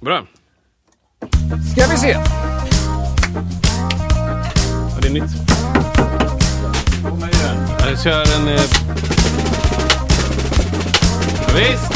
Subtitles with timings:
[0.00, 0.26] Bra.
[1.72, 2.10] Ska vi se.
[2.10, 2.22] Ja,
[5.02, 5.30] det är nytt.
[7.80, 8.48] Ja, jag kör en...
[8.48, 8.60] Eh...
[11.48, 11.92] Ja, visst.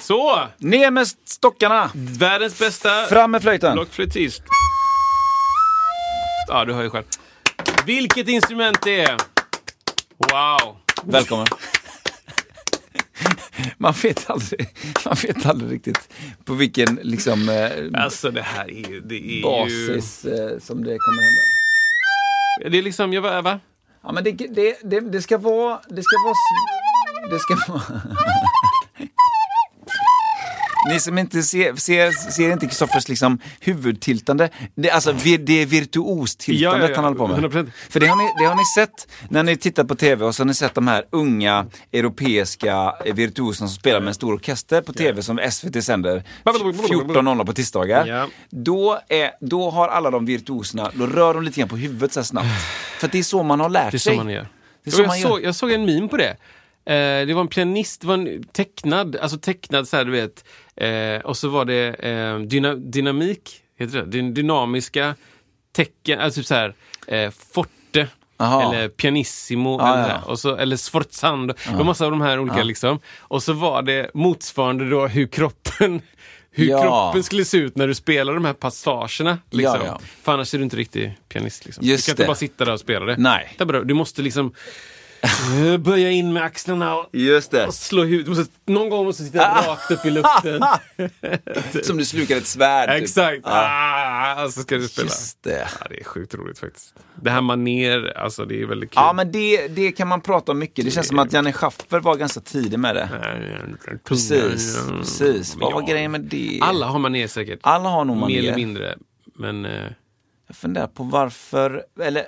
[0.00, 0.48] Så!
[0.58, 1.90] Ner med stockarna.
[1.94, 3.72] Världens bästa Fram med flöjten.
[3.72, 4.42] blockflöjtist.
[6.48, 7.04] Ja, du hör ju själv.
[7.86, 9.16] Vilket instrument det är!
[10.18, 10.76] Wow!
[11.02, 11.46] Välkommen.
[13.78, 14.68] Man vet aldrig,
[15.04, 16.08] man vet aldrig riktigt
[16.44, 19.00] på vilken liksom, eh, Alltså det här är ju...
[19.00, 21.42] Det är basis eh, som det kommer hända.
[22.64, 22.70] ju...
[22.70, 23.12] Det är liksom...
[23.12, 23.60] Jag va?
[24.02, 25.80] Ja, men det, det, det, det ska vara...
[25.88, 26.34] Det ska vara...
[27.30, 27.82] Det ska vara...
[30.88, 34.48] Ni som inte ser, ser, ser inte Kristoffers liksom huvudtiltande.
[34.74, 36.94] Det, alltså, vi- det är virtuostiltandet Ja, ja, ja.
[36.96, 37.66] han håller på med.
[37.66, 37.70] 100%.
[37.90, 40.42] För det har, ni, det har ni sett när ni tittar på tv och så
[40.42, 44.92] har ni sett de här unga europeiska virtuoserna som spelar med en stor orkester på
[44.92, 48.28] tv som SVT sänder 14.00 på tisdagar.
[48.50, 52.20] Då, är, då har alla de virtuoserna, då rör de lite grann på huvudet så
[52.20, 52.46] här snabbt.
[52.98, 54.16] För det är så man har lärt Det är sig.
[54.16, 54.48] så man gör.
[54.90, 55.28] Så jag, man gör.
[55.28, 56.36] såg, jag såg en meme på det.
[56.88, 60.44] Eh, det var en pianist, det var en tecknad, alltså tecknad så här du vet.
[60.76, 64.04] Eh, och så var det eh, dyna, dynamik, heter det?
[64.06, 65.14] Dyn, dynamiska
[65.72, 66.74] tecken, alltså typ så här
[67.06, 68.08] eh, forte.
[68.38, 68.74] Aha.
[68.74, 70.20] Eller pianissimo, Ja, eller, ja.
[70.22, 71.54] Och, så, eller sforzando.
[71.70, 73.00] Det var massa av de här olika liksom.
[73.18, 76.00] Och så var det motsvarande då hur kroppen
[76.50, 76.82] hur Ja.
[76.82, 79.38] kroppen skulle se ut när du spelar de här passagerna.
[79.50, 79.80] Liksom.
[79.80, 80.00] Ja, ja.
[80.22, 81.64] För annars är du inte riktigt pianist.
[81.64, 81.84] Liksom.
[81.84, 82.26] Du kan inte det.
[82.26, 83.16] bara sitta där och spela det.
[83.18, 83.56] Nej.
[83.84, 84.52] Du måste liksom
[85.78, 87.66] böja in med axlarna och, Just det.
[87.66, 88.50] och slå huvudet.
[88.66, 90.62] Någon gång måste sitta rakt upp i luften.
[91.82, 92.88] Som du slukar ett svärd.
[92.90, 93.02] typ.
[93.02, 93.40] Exakt.
[93.44, 93.50] Ja.
[93.50, 95.06] Ah, alltså ska du spela.
[95.06, 95.68] Just det.
[95.80, 96.94] Ja, det är sjukt roligt faktiskt.
[97.22, 98.96] Det här maner, alltså det är väldigt kul.
[98.96, 100.84] Ja, men det, det kan man prata om mycket.
[100.84, 103.08] Det känns som att Janne Schaffer var ganska tidig med det.
[104.04, 105.54] Precis, precis.
[105.56, 106.58] Vad var grejen med det?
[106.62, 107.58] Alla har maner säkert.
[107.62, 108.96] Alla har nog Mer eller mindre.
[109.38, 109.84] Men eh,
[110.46, 112.26] Jag funderar på varför, eller eh,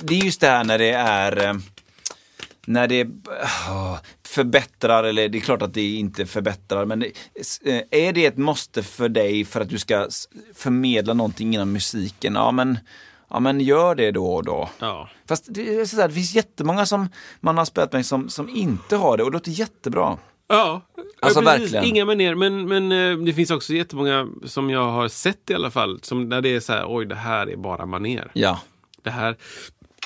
[0.00, 1.54] det är just det här när det är eh,
[2.66, 8.12] när det eh, förbättrar, eller det är klart att det inte förbättrar, men eh, är
[8.12, 10.08] det ett måste för dig för att du ska
[10.54, 12.34] förmedla någonting inom musiken?
[12.34, 12.78] Ja men,
[13.30, 14.68] ja, men gör det då och då.
[14.78, 15.08] ja.
[15.28, 17.08] Fast det, är sådär, det finns jättemånga som
[17.40, 20.18] man har spelat med som, som inte har det och det låter jättebra.
[20.48, 20.80] Ja,
[21.20, 21.60] Alltså, precis.
[21.62, 21.84] verkligen.
[21.84, 25.70] Inga manér, men, men eh, det finns också jättemånga som jag har sett i alla
[25.70, 28.30] fall, som när det är så här, oj det här är bara manér.
[28.32, 28.60] Ja.
[29.02, 29.36] Det här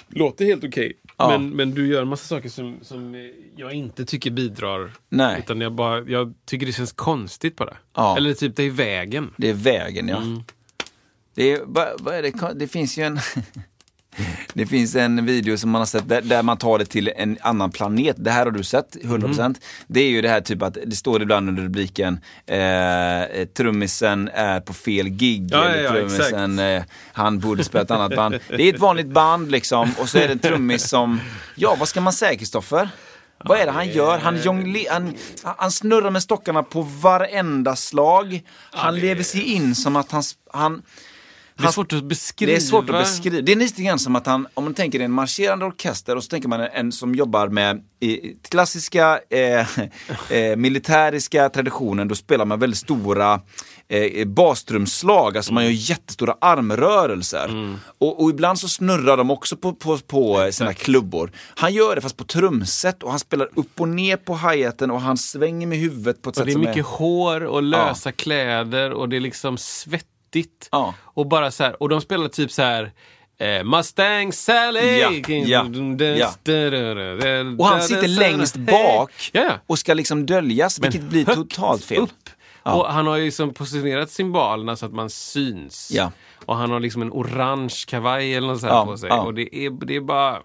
[0.08, 1.28] låter helt okej, Ja.
[1.28, 4.92] men, men du gör en massa saker som, som jag inte tycker bidrar.
[5.08, 5.38] Nej.
[5.38, 7.76] Utan jag, bara, jag tycker det känns konstigt bara.
[7.94, 8.16] Ja.
[8.16, 9.34] Eller typ, det är vägen.
[9.36, 10.16] Det är vägen, ja.
[10.16, 10.42] Mm.
[11.34, 11.60] Det, är,
[11.98, 13.18] vad är det, det finns ju en...
[14.54, 17.38] Det finns en video som man har sett där, där man tar det till en
[17.40, 18.16] annan planet.
[18.18, 19.40] Det här har du sett, 100%.
[19.40, 19.54] Mm.
[19.86, 24.60] Det är ju det här typ att det står ibland under rubriken eh, Trummisen är
[24.60, 25.48] på fel gig.
[25.52, 26.82] Ja, eller ja, trummisen, eh,
[27.12, 28.38] han borde spela ett annat band.
[28.48, 31.20] Det är ett vanligt band liksom och så är det en trummis som,
[31.54, 32.88] ja vad ska man säga Kristoffer?
[33.44, 34.18] Vad är det han gör?
[34.18, 38.42] Han, jongler, han, han snurrar med stockarna på varenda slag.
[38.72, 40.22] Han lever sig in som att han...
[40.52, 40.82] han
[41.58, 42.50] Det är svårt att beskriva.
[42.50, 43.40] det är svårt att beskriva.
[43.40, 46.28] Det är lite grann som att han, om man tänker en marscherande orkester och så
[46.28, 49.78] tänker man en, en som jobbar med i, klassiska eh,
[50.30, 53.40] eh, militäriska traditionen, då spelar man väldigt stora
[53.88, 57.78] eh, bastrumslag, alltså man gör jättestora armrörelser.
[57.98, 61.30] Och, och ibland så snurrar de också på, på, på sina klubbor.
[61.56, 65.00] Han gör det fast på trumset och han spelar upp och ner på hi-haten och
[65.00, 66.82] han svänger med huvudet på ett Och sätt det är som mycket är...
[66.82, 69.58] hår och lösa kläder och det är liksom
[70.32, 70.68] svettigt.
[70.72, 70.94] Ja.
[71.04, 72.92] Och bara så här, och de spelar typ så här
[73.38, 74.98] eh, Mustang Sally!
[74.98, 75.64] Ja, ja,
[76.16, 76.34] ja.
[77.58, 79.10] Och han sitter längst bak
[79.66, 81.98] och ska liksom döljas, vilket blir totalt fel.
[81.98, 82.10] Upp.
[82.62, 85.92] Och han har ju liksom positionerat symbolerna så att man syns.
[86.46, 89.10] Och han har liksom en orange kavaj eller något sånt på sig.
[89.10, 90.38] Och det är, det är bara...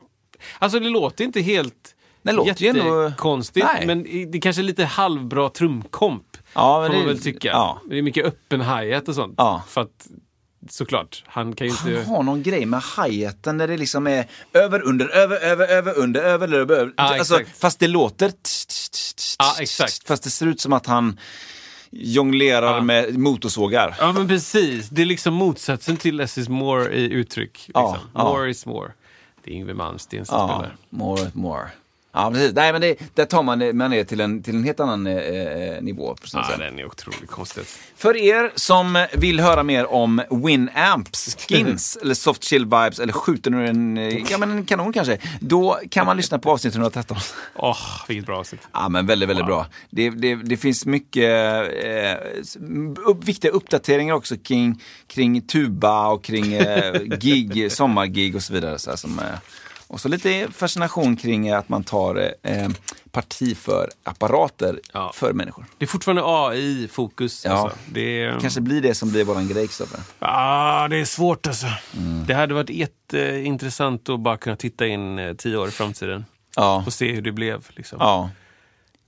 [0.60, 3.86] Alltså det låter inte helt Det låter ändå- jättekonstigt, Nej.
[3.88, 6.38] men det kanske är lite halvbra trumkomp.
[6.54, 7.48] Ja, men får man det- väl tycka.
[7.48, 7.82] ja.
[7.90, 9.34] Det är mycket öppen hi-hat och sånt.
[9.38, 9.64] Ja.
[9.68, 10.08] För att
[10.70, 11.24] såklart.
[11.28, 12.10] Han kan ju Han inte...
[12.10, 16.22] har någon grej med hi-haten där det liksom är över, under, över, över, över, under,
[16.24, 16.94] över, över, över.
[16.98, 18.32] Ja, alltså, fast det låter...
[19.40, 20.08] Ja, exakt.
[20.08, 21.20] Fast det ser ut som att han
[21.92, 22.82] jonglerar Ja.
[22.82, 23.96] med motorsågar.
[24.00, 27.70] Ja men precis, det är liksom motsatsen till less is more i uttryck.
[27.74, 28.10] Ja, Liksom.
[28.14, 28.24] ja.
[28.24, 28.92] More is more.
[29.44, 30.76] Det är Yngwie Malmsteen som Ja, spelar.
[30.90, 31.68] more, more.
[32.16, 32.54] Ja, precis.
[32.56, 35.08] Nej, men det, där tar man det man ner till en, till en helt annan
[35.08, 36.16] eh, nivå.
[36.16, 36.40] Precis.
[36.50, 37.64] Ja, den är otroligt konstig.
[37.96, 43.52] För er som vill höra mer om Winamps, skins eller soft chill vibes eller skjuter
[43.52, 47.18] nu en, eh, ja, men en kanon kanske, då kan man lyssna på avsnitt 113.
[47.56, 47.78] Åh,
[48.08, 48.68] vilket bra avsnitt.
[48.74, 49.68] Ja, men väldigt, väldigt bra.
[49.90, 51.24] Det, det, det finns mycket
[51.84, 52.18] eh,
[53.06, 58.80] upp, viktiga uppdateringar också kring, kring tuba och kring eh, gig, sommargig och så vidare.
[58.80, 59.26] Så här, som, eh,
[59.94, 62.70] och så lite fascination kring att man tar eh,
[63.12, 65.12] parti för apparater Ja.
[65.16, 65.66] för människor.
[65.78, 67.46] Det är fortfarande AI-fokus.
[67.46, 67.52] Ja.
[67.52, 67.78] Alltså.
[67.92, 70.00] Det, är, Kanske blir det som blir våran grej, Kristoffer.
[70.20, 71.68] ah, det är svårt alltså.
[71.98, 72.26] Mm.
[72.28, 76.26] Det hade varit jätteintressant att bara kunna titta in eh, tio år i framtiden
[76.56, 76.84] Ja.
[76.86, 77.66] och se hur det blev.
[77.70, 77.98] Liksom.
[78.02, 78.30] Ja.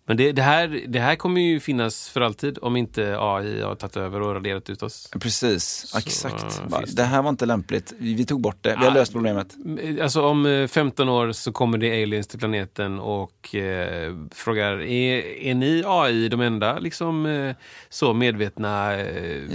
[0.08, 3.76] Men det, det, här, det här kommer ju finnas för alltid om inte AI har
[3.76, 5.10] tagit över och raderat ut oss.
[5.20, 6.42] Precis, Så, exakt.
[6.42, 6.96] finns Bara, det.
[6.96, 7.94] Det här var inte lämpligt.
[7.98, 8.70] Vi tog bort det.
[8.70, 9.56] Vi har Ah, löst problemet.
[10.02, 15.22] Alltså om eh, 15 år så kommer det aliens till planeten och eh, frågar är,
[15.44, 17.56] är ni AI de enda liksom eh,
[17.90, 19.50] så medvetna eh,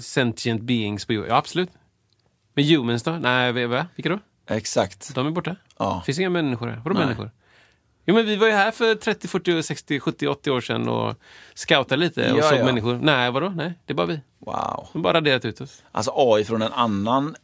[0.00, 1.30] sentient beings på jorden?
[1.30, 1.70] Ja, absolut.
[2.54, 3.10] Men humans då?
[3.10, 3.86] Nej, va?
[3.96, 4.18] Vilka då?
[4.46, 5.14] Exakt.
[5.14, 5.56] De är borta.
[5.78, 6.02] Ja.
[6.06, 6.80] finns inga människor här.
[6.84, 7.30] Vadå människor?
[8.06, 11.14] Jo men vi var ju här för 30, 40, 60, 70, 80 år sedan och
[11.54, 12.64] scoutade lite och Ja, såg ja.
[12.64, 12.98] människor.
[13.02, 13.48] Nej, vadå?
[13.56, 14.20] Nej, det är bara vi.
[14.38, 14.88] Wow.
[14.92, 15.82] De har bara raderat ut oss.
[15.92, 17.36] Alltså AI från en annan...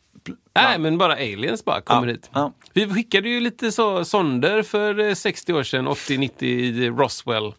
[0.54, 2.30] Nej, men bara aliens bara kommer Ja, hit.
[2.32, 2.52] ja.
[2.72, 7.54] Vi skickade ju lite så sonder för eh, 60 år sedan, 80-90 i Roswell.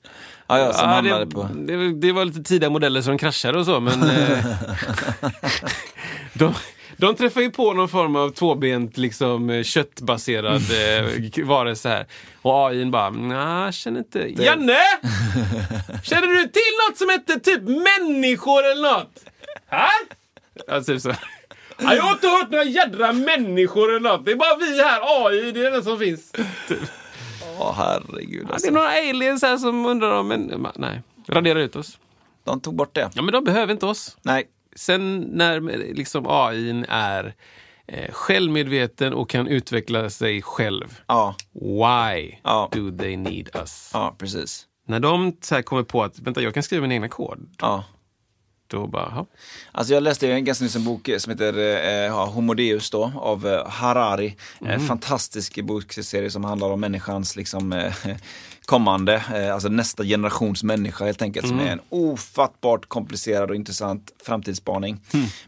[0.48, 1.50] Ja, ja, som Ja, det, på...
[1.56, 4.04] det, det var lite tidiga modeller som kraschade och så, men...
[4.04, 4.46] eh,
[6.34, 6.54] de,
[7.00, 10.62] de träffar ju på någon form av tvåbent, liksom, eh, köttbaserad
[11.38, 12.08] eh, varelse här.
[12.42, 14.44] Och AI bara, nej, jag känner inte...
[14.44, 14.78] Janne!
[16.04, 19.24] Känner du till något som heter typ människor eller något?
[19.68, 19.90] Här?
[20.68, 21.14] Ja, typ så.
[21.82, 24.26] Ja, jag har inte hört några jädra människor eller något.
[24.26, 26.32] Det är bara vi här, AI, det är det som finns.
[27.60, 28.68] Åh herregud Ja, det alltså.
[28.68, 30.28] är några aliens här som undrar om...
[30.28, 31.98] Men, nej, radera ut oss.
[32.44, 33.10] De tog bort det.
[33.14, 34.18] Ja, men de behöver inte oss.
[34.22, 34.48] Nej.
[34.76, 35.62] Sen när
[35.94, 37.34] liksom AI är
[37.88, 41.00] eh, självmedveten och kan utveckla sig själv.
[41.08, 42.70] Ja, Why Ja.
[42.72, 43.90] do they need us?
[43.94, 44.66] ja precis.
[44.88, 47.50] När de så kommer på att vänta, jag kan skriva min egna kod.
[47.62, 47.84] Ja.
[48.68, 49.26] Då bara, ja.
[49.72, 51.58] Alltså jag läste en ganska nyss en bok som heter
[52.06, 54.36] eh, Homo Deus då, av eh, Harari.
[54.62, 57.94] En fantastisk bokserie som handlar om människans liksom, eh,
[58.70, 61.48] kommande, eh, alltså nästa generations människa helt enkelt.
[61.48, 65.00] Som är en ofattbart komplicerad och intressant framtidsspaning.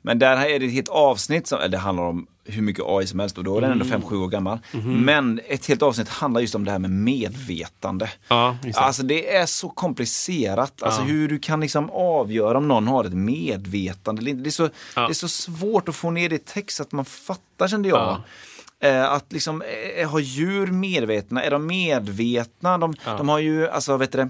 [0.01, 3.07] Men där är det ett helt avsnitt, som, eller det handlar om hur mycket AI
[3.07, 4.59] som helst och då är den ändå 5-7 år gammal.
[4.85, 8.09] Men ett helt avsnitt handlar just om det här med medvetande.
[8.27, 8.57] Ja.
[8.75, 13.13] Alltså det är så komplicerat, alltså hur du kan liksom avgöra om någon har ett
[13.13, 14.43] medvetande eller inte.
[14.43, 15.01] Det är så, Ja.
[15.01, 18.21] det är så svårt att få ner det i text att man fattar kände jag.
[18.81, 19.63] Eh, att liksom,
[19.97, 21.43] eh, har djur medvetna?
[21.43, 22.77] Är de medvetna?
[22.77, 24.29] De, de har ju, alltså vet du det?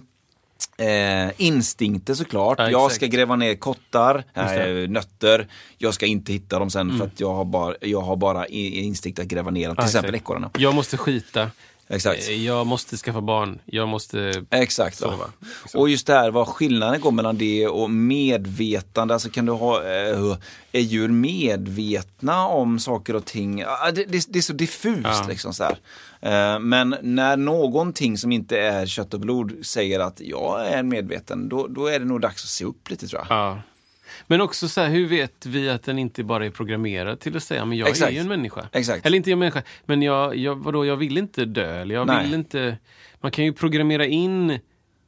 [0.77, 2.59] Eh, instinkter såklart.
[2.59, 5.47] Ja, jag ska gräva ner kottar, eh, nötter.
[5.77, 9.19] Jag ska inte hitta dem sen för att jag har bara, jag har bara instinkt
[9.19, 9.75] att gräva ner dem.
[9.75, 10.49] Till Ja, exempel ekorrarna.
[10.57, 11.51] Jag måste skita.
[11.91, 12.29] Exakt.
[12.29, 13.59] Eh, Jag måste skaffa barn.
[13.65, 14.45] Jag måste...
[14.49, 14.97] Exakt.
[14.97, 15.15] Så, va.
[15.17, 15.25] va?
[15.73, 19.13] Och just det här vad skillnaden går mellan det och medvetande.
[19.13, 20.35] Alltså kan du ha, eh,
[20.71, 23.55] är djur medvetna om saker och ting?
[23.93, 25.25] Det, det, det är så diffust Ja.
[25.29, 25.77] liksom så här.
[26.21, 31.49] Eh, Men när någonting som inte är kött och blod säger att jag är medveten,
[31.49, 33.37] då, då är det nog dags att se upp lite tror jag.
[33.37, 33.61] Ja.
[34.27, 37.43] Men också så här, hur vet vi att den inte bara är programmerad till att
[37.43, 38.11] säga men jag Exakt.
[38.11, 38.69] är ju en människa?
[38.71, 39.05] Exakt.
[39.05, 41.81] Eller inte jag människa, men jag, jag, vadå, jag vill inte dö.
[41.81, 42.23] Eller jag Nej.
[42.23, 42.77] vill inte...
[43.21, 44.59] Man kan ju programmera in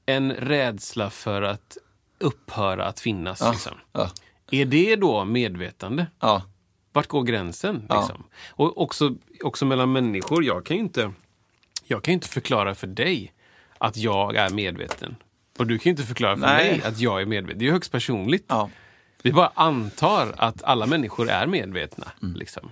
[0.06, 1.78] en rädsla för att
[2.20, 3.42] upphöra att finnas.
[3.42, 3.52] Ja.
[3.52, 3.74] Liksom.
[3.92, 4.10] Ja.
[4.52, 6.08] Är det då medvetande?
[6.20, 6.44] Ja.
[6.92, 7.76] Vart går gränsen?
[7.76, 8.24] Liksom?
[8.50, 10.44] Och också, också mellan människor.
[10.44, 11.12] Jag kan ju inte,
[11.88, 13.34] jag kan inte förklara för dig
[13.78, 15.16] att jag är medveten.
[15.58, 16.72] Och du kan ju inte förklara för Nej.
[16.72, 17.60] mig att jag är medveten.
[17.60, 18.46] Det är ju högst personligt.
[18.48, 18.70] Ja.
[19.24, 22.12] Vi bara antar att alla människor är medvetna.
[22.22, 22.36] Mm.
[22.36, 22.72] Liksom.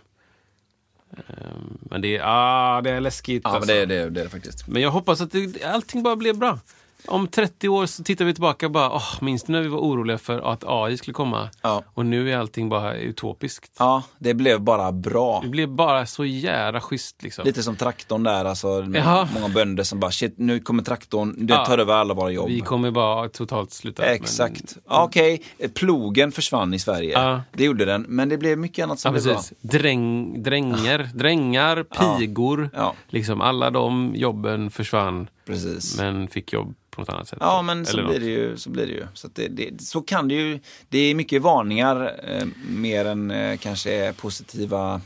[1.17, 3.41] Ehm, Men det är, ah, det är läskigt.
[3.43, 3.73] Ja, men alltså.
[3.73, 4.67] det, är- det, är- det är det faktiskt.
[4.67, 6.59] Men jag hoppas att det, allting bara blir bra.
[7.07, 9.79] Om 30 år så tittar vi tillbaka och bara, åh, minns du när vi var
[9.79, 11.49] oroliga för att AI skulle komma?
[11.61, 11.83] Ja.
[11.93, 13.71] Och nu är allting bara utopiskt.
[13.79, 15.39] Ja, det blev bara bra.
[15.43, 17.45] Det blev bara så jävla schysst liksom.
[17.45, 19.27] Lite som traktorn där, alltså Ja.
[19.33, 21.65] många bönder som bara shit, nu kommer traktorn, det Ja.
[21.65, 22.47] tar över alla våra jobb.
[22.47, 24.05] Vi kommer bara totalt sluta.
[24.05, 24.77] Exakt.
[24.89, 25.41] Ja, Okej,
[25.73, 27.11] plogen försvann i Sverige.
[27.11, 27.41] Ja.
[27.53, 29.41] Det gjorde den, men det blev mycket annat som blev bra.
[29.61, 32.69] Dräng, drängar, drängar, pigor.
[33.09, 35.97] Liksom alla de jobben försvann, Precis.
[35.97, 37.37] men fick jobb på något annat sätt.
[37.41, 38.23] Ja, men så Eller blir, något.
[38.25, 39.05] det ju, så blir det ju.
[39.13, 40.59] Så, det, det, så kan det ju.
[40.89, 45.01] Det är mycket varningar eh, mer än eh, kanske positiva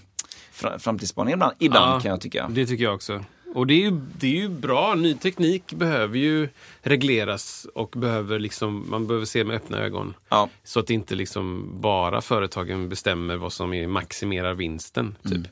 [0.52, 2.48] fra, framtidsspaningar ibland, ibland Ja, kan jag tycka.
[2.50, 3.24] Det tycker jag också.
[3.56, 4.94] Och det är, ju, det är ju bra.
[4.96, 6.50] Ny teknik behöver ju
[6.82, 10.14] regleras och behöver liksom, man behöver se med öppna ögon.
[10.30, 15.16] Ja, Så att inte liksom bara företagen bestämmer vad som är, maximerar vinsten.
[15.24, 15.32] Typ.
[15.34, 15.48] Mm.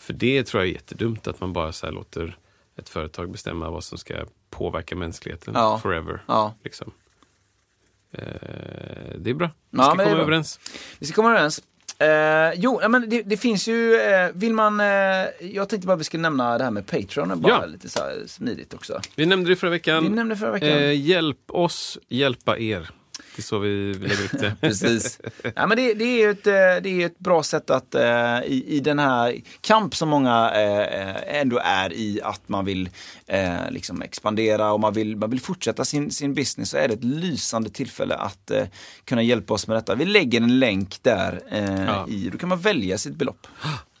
[0.00, 2.36] För det tror jag är jättedumt att man bara så här låter
[2.78, 4.14] ett företag bestämma vad som ska
[4.50, 5.78] påverka mänskligheten Ja.
[5.82, 6.22] forever.
[6.26, 6.54] Ja.
[6.64, 6.92] Liksom.
[8.12, 8.22] Eh,
[9.18, 9.50] det är bra.
[9.70, 10.60] Vi ska komma överens.
[10.98, 11.62] Vi ska komma överens.
[12.00, 14.86] Eh, jo, men det, det finns ju, eh, vill man, eh,
[15.40, 17.66] jag tänkte bara vi skulle nämna det här med Patreon, bara Ja.
[17.66, 19.00] lite så smidigt också.
[19.16, 20.02] Vi nämnde det förra veckan.
[20.04, 20.68] Vi nämnde förra veckan.
[20.68, 22.90] Eh, hjälp oss hjälpa er.
[23.38, 24.56] Det är så vi lägger upp det.
[24.60, 25.20] Precis.
[25.54, 26.52] Ja, men det, det är ett, eh,
[26.82, 31.40] det är ett bra sätt att eh, i, i den här kamp som många eh,
[31.40, 32.88] ändå är i att man vill
[33.70, 37.04] liksom expandera och man vill, man vill fortsätta sin, sin business så är det ett
[37.04, 38.50] lysande tillfälle att
[39.04, 39.94] kunna hjälpa oss med detta.
[39.94, 41.40] Vi lägger en länk där
[41.86, 42.06] Ja.
[42.08, 43.46] i, då kan man välja sitt belopp.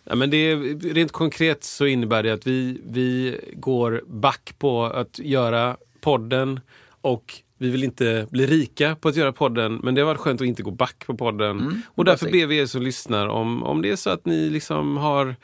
[0.04, 4.84] Ja, men det är, rent konkret så innebär det att vi, vi går back på
[4.84, 6.60] att göra podden
[7.00, 10.40] och vi vill inte bli rika på att göra podden, men det har varit skönt
[10.40, 11.82] att inte gå back på podden.
[11.94, 14.96] och därför ber vi er som lyssnar om, om det är så att ni liksom
[14.96, 15.36] har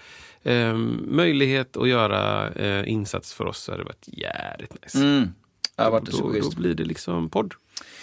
[0.43, 0.75] eh,
[1.09, 4.99] möjlighet att göra eh, insats för oss så hade det varit jävligt nice.
[4.99, 5.29] Mm.
[5.77, 7.55] Det har varit då, då blir det liksom podd.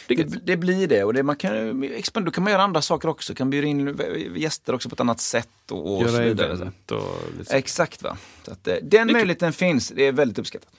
[0.07, 0.15] Det.
[0.15, 1.81] Det, det blir det och det, man kan,
[2.13, 3.33] då kan man göra andra saker också.
[3.33, 3.99] Kan bjuda in
[4.35, 6.51] gäster också på ett annat sätt och, och så Göra vidare.
[6.51, 7.01] event och
[7.47, 7.53] så.
[7.53, 8.17] Exakt va.
[8.45, 10.69] Så att, eh, den möjligheten finns, det är väldigt uppskattat.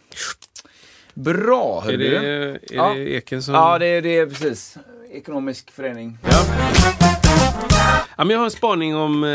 [1.14, 2.10] Bra hörru Är du.
[2.10, 2.94] det, är Ja.
[2.94, 3.54] det Eken som...
[3.54, 4.76] Ja det är det, är precis.
[5.12, 6.18] Ekonomisk förening.
[6.22, 6.44] Ja.
[8.16, 9.28] Ja, men jag har en spaning om, eh,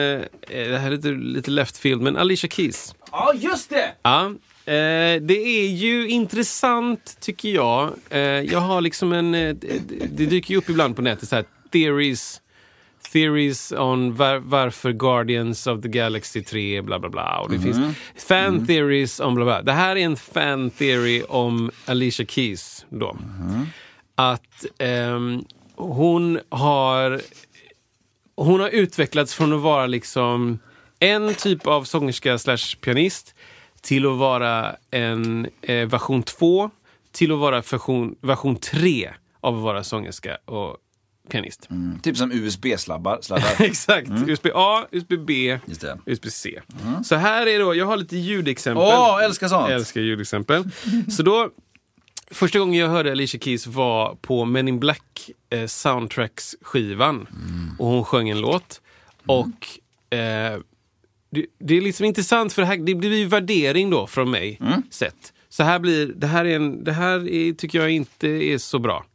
[0.49, 2.95] det här är lite, lite left field, men Alicia Keys.
[3.11, 3.91] Ja just det!
[4.01, 4.25] Ja,
[4.65, 7.89] eh, det är ju intressant tycker jag.
[8.09, 9.79] Eh, jag har liksom en, eh, det,
[10.17, 12.41] det dyker ju upp ibland på nätet så här theories.
[13.11, 17.39] Theories on var, varför Guardians of the Galaxy 3 bla bla bla.
[17.39, 17.77] Och det finns
[18.27, 19.61] fan theories om bla bla.
[19.61, 23.17] Det här är en fan theory om Alicia Keys då.
[24.15, 25.43] Att ehm,
[25.75, 27.21] hon har
[28.35, 30.59] hon har utvecklats från att vara liksom
[30.99, 33.35] en typ av sångerska slash pianist
[33.81, 36.69] till att vara en eh, version 2
[37.11, 39.09] till att vara version, version 3
[39.41, 40.77] av att vara sångerska och
[41.29, 41.69] pianist.
[42.03, 43.21] Typ som USB-sladdar.
[43.21, 43.55] sladdar.
[43.61, 44.09] Exakt.
[44.27, 45.99] USB A, USB B, Just det.
[46.05, 46.61] USB C.
[47.03, 48.83] Så här är då, jag har lite ljudexempel.
[48.83, 49.69] Åh, älskar sånt!
[49.69, 50.63] Älskar ljudexempel.
[51.09, 51.49] Så då,
[52.31, 57.27] första gången jag hörde Alicia Keys var på Men in Black eh, Soundtracks-skivan.
[57.79, 58.81] Och hon sjöng en låt.
[59.25, 59.67] Och
[60.17, 60.59] eh,
[61.29, 64.59] det, det är liksom intressant för det, här, det blir ju värdering då från mig
[64.89, 65.33] sett.
[65.49, 68.79] Så här blir, det här, är en, det här är, tycker jag inte är så
[68.79, 69.05] bra.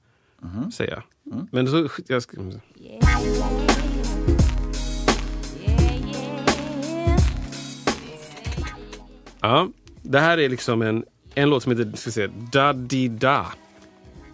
[0.75, 1.02] Säger jag.
[1.51, 2.37] Men så, jag ska,
[9.41, 9.69] Ja,
[10.03, 13.47] det här är liksom en, en låt som heter, ska se, Da Di Da.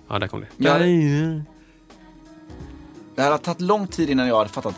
[0.09, 0.47] Ja, där kom det.
[0.57, 1.43] Ja, Da, det-
[3.17, 4.75] Det här har tagit lång tid innan jag hade fattat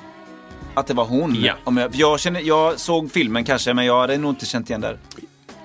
[0.75, 1.35] att det var hon.
[1.43, 1.55] Ja.
[1.65, 4.81] Om jag, jag, känner, jag såg filmen kanske, men jag hade nog inte känt igen
[4.81, 4.99] där.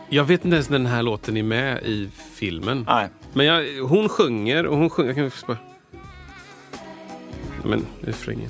[0.10, 2.86] Jag vet inte ens när den här låten är med i filmen.
[2.88, 3.10] Nej.
[3.34, 5.10] Men jag, hon sjunger och hon sjunger...
[5.14, 5.58] Jag kan bara...
[7.66, 8.50] Men, refrängen.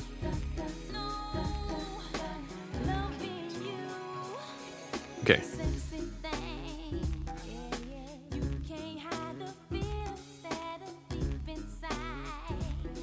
[5.22, 5.44] Okej.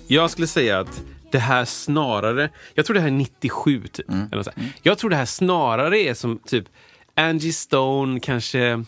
[0.06, 4.08] Jag skulle säga att det här snarare, jag tror det här är 97 typ.
[4.08, 4.52] Eller något så.
[4.82, 6.64] Jag tror det här snarare är som typ
[7.14, 8.84] Angie Stone, kanske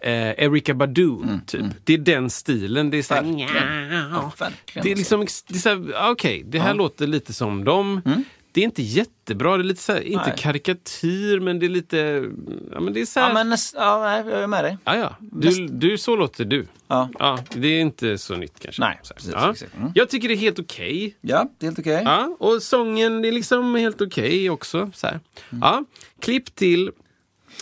[0.00, 1.16] eh, Erika Badu,
[1.46, 1.66] typ.
[1.84, 2.90] Det är den stilen.
[2.90, 3.22] Det är så här.
[4.74, 4.82] Ja.
[4.82, 8.00] Det är liksom, det är okej, det här låter lite som dem.
[8.52, 10.36] Det är inte jättebra, det är lite så här, inte Nej.
[10.38, 11.96] karikatyr, men det är lite,
[12.72, 14.78] ja men det är så här, Ja, men näst, ja, nej, jag är med dig.
[14.84, 15.16] Ja, ja.
[15.20, 16.66] Du, du, så låter du.
[16.88, 17.08] Ja.
[17.18, 18.82] Ja, det är inte så nytt kanske.
[18.82, 19.54] Nej, precis, ja.
[19.76, 19.92] Mm.
[19.94, 21.16] Jag tycker det är helt okej.
[21.20, 22.02] Ja, det är helt okej.
[22.04, 24.90] Ja, och sången är liksom helt okej också.
[24.94, 25.06] Så.
[25.06, 25.20] Mm.
[25.50, 25.84] Ja,
[26.20, 26.90] klipp till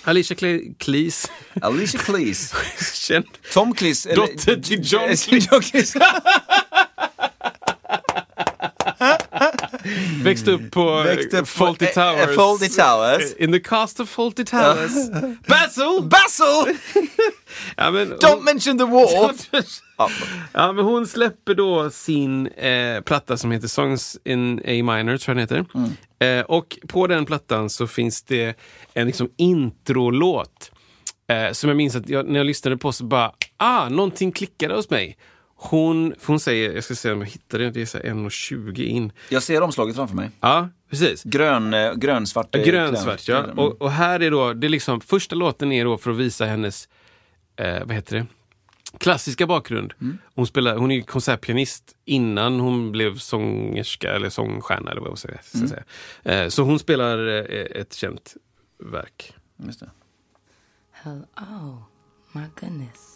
[0.05, 1.31] Alicia Cle- Keys,
[1.63, 2.53] Alicia Keys.
[2.95, 4.15] känd Tom Cleese.
[4.15, 5.61] Dotter till John Cleese.
[5.71, 5.99] Cleese.
[10.23, 12.37] Växte upp på Växte upp på- Fawlty eh, eh, Towers.
[12.37, 13.33] Fawlty Towers.
[13.39, 14.93] In the cast of Fawlty Towers.
[15.49, 16.03] Basil!
[16.03, 16.77] Basil!
[17.77, 19.33] Ja, men, Don't mention the war!
[19.99, 20.11] Ja,
[20.53, 25.39] ja, men hon släpper då sin eh, platta som heter Songs in A minor, tror
[25.41, 25.89] jag den heter.
[26.19, 28.59] Eh, och på den plattan så finns det
[28.95, 30.71] en liksom introlåt.
[31.29, 34.75] Eh, som jag minns att jag, när jag lyssnade på så bara, ah, någonting klickade
[34.75, 35.17] hos mig.
[35.61, 38.83] Hon, hon säger, jag ska se om jag hittar det, det är så här 1.20
[38.83, 39.13] in.
[39.29, 40.31] Jag ser omslaget framför mig.
[40.41, 41.23] Ja, precis.
[41.23, 42.55] Grön, eh, grönsvart.
[42.55, 43.45] eh, Grönsvart, ja.
[43.45, 43.59] Mm.
[43.59, 46.45] Och, och här är då, det är liksom, första låten är då för att visa
[46.45, 46.89] hennes,
[47.57, 48.27] eh, vad heter det?
[48.99, 49.95] Klassiska bakgrund.
[50.01, 50.19] Mm.
[50.35, 55.29] Hon, spelar, hon är konsertpianist innan hon blev sångerska eller sångstjärna eller vad man ska
[55.43, 55.69] ska Mm.
[55.69, 55.85] säga.
[56.23, 58.37] Eh, så hon spelar eh, ett känt
[58.93, 59.35] verk.
[59.57, 59.91] Just det.
[60.93, 61.83] Hell, oh,
[62.33, 63.15] my goodness.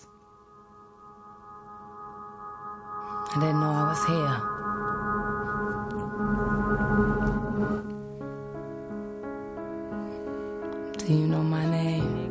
[3.34, 4.40] I didn't know I was here.
[10.98, 12.21] Do you know my name?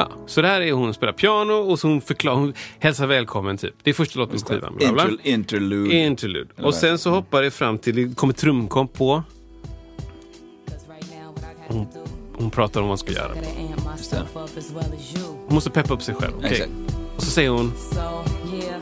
[0.00, 3.74] Ja, så där är hon spelar piano och så hon förklarar, hon hälsar välkommen typ.
[3.82, 4.78] Det är första låten på skivan.
[4.78, 5.94] Interl- interlude.
[5.94, 6.62] Interlude.
[6.62, 9.22] Och sen så hoppar det fram till, det kommer trumkomp på.
[11.68, 11.86] do,
[12.32, 13.32] Hon pratar om vad hon ska göra.
[15.46, 16.32] Hon måste peppa upp sig själv.
[16.38, 16.50] okej?
[16.50, 16.70] Exakt.
[17.16, 17.96] Och så säger hon, So
[18.56, 18.80] yeah,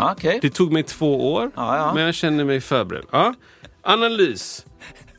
[0.00, 0.38] Okej.
[0.42, 1.94] Det tog mig två år, Ja, ja.
[1.94, 3.04] men jag känner mig förberedd.
[3.10, 3.34] Ja.
[3.82, 4.66] Analys.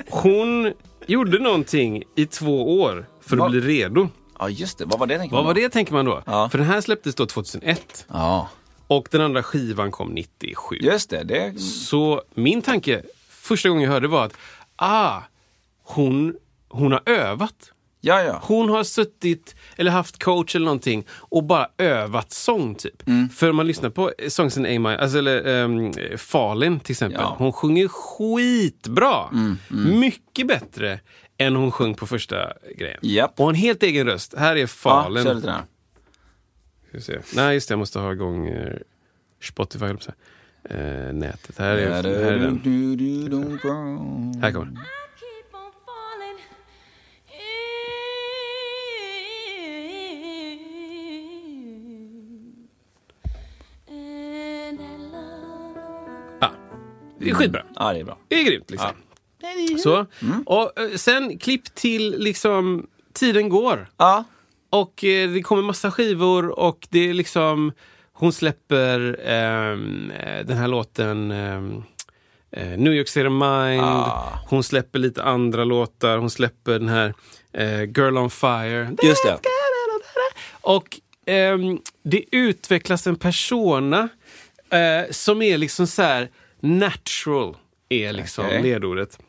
[0.10, 0.74] Hon
[1.08, 4.10] gjorde någonting i två år för att Vad- bli redo.
[4.40, 4.86] Ja, just det.
[4.86, 5.18] Vad var det?
[5.18, 6.24] tänker Vad man var det tänker man då?
[6.26, 6.50] Ja.
[6.50, 8.50] För den här släpptes då 2001 Ja,
[8.88, 10.76] och den andra skivan kom 97.
[10.82, 11.24] just det.
[11.24, 11.60] det...
[11.60, 14.34] Så min tanke första gången jag hörde var att
[14.76, 15.20] ah,
[15.84, 16.36] hon,
[16.70, 17.72] hon har övat.
[18.00, 18.40] Ja, ja.
[18.44, 23.08] Hon har suttit eller haft coach eller någonting och bara övat sång typ.
[23.08, 23.30] Mm.
[23.30, 27.22] För om man lyssnar på Songs in A minor, alltså, eller um, Fallen till exempel.
[27.22, 27.36] Ja.
[27.38, 29.30] Hon sjunger skitbra.
[29.34, 29.58] Mm,
[30.00, 31.00] Mycket bättre
[31.38, 33.00] än hon sjöng på första grejen.
[33.02, 33.34] Japp.
[33.40, 34.34] Och har en helt egen röst.
[34.38, 35.24] Här är Ja, Fallen.
[35.24, 35.62] kör lite där.
[37.36, 38.74] Nej, just det, jag måste ha igång eh,
[39.44, 40.16] Spotify, säga.
[40.70, 41.58] eh, nätet.
[41.58, 42.62] Här är, här är den.
[44.42, 44.78] Här kommer
[57.20, 57.64] det är skitbra.
[57.76, 58.18] Ja, det är bra.
[58.28, 58.90] Det är grymt liksom.
[59.84, 60.06] Så.
[60.46, 63.88] Och eh, sen klipp till liksom, tiden går.
[63.98, 64.24] Ja,
[64.70, 67.72] Och eh, det kommer massa skivor och det är liksom,
[68.14, 71.84] hon släpper ehm, eh, den här låten ehm,
[72.52, 73.84] eh, New York of Mind.
[73.84, 74.40] Ah.
[74.50, 76.18] Hon släpper lite andra låtar.
[76.18, 77.14] Hon släpper den här
[77.54, 78.96] eh, Girl on Fire.
[79.04, 79.40] just det.
[80.62, 84.10] Och ehm, det utvecklas en persona
[84.70, 87.58] eh, som är liksom så här natural,
[87.90, 88.62] är liksom Okej.
[88.62, 89.20] ledordet.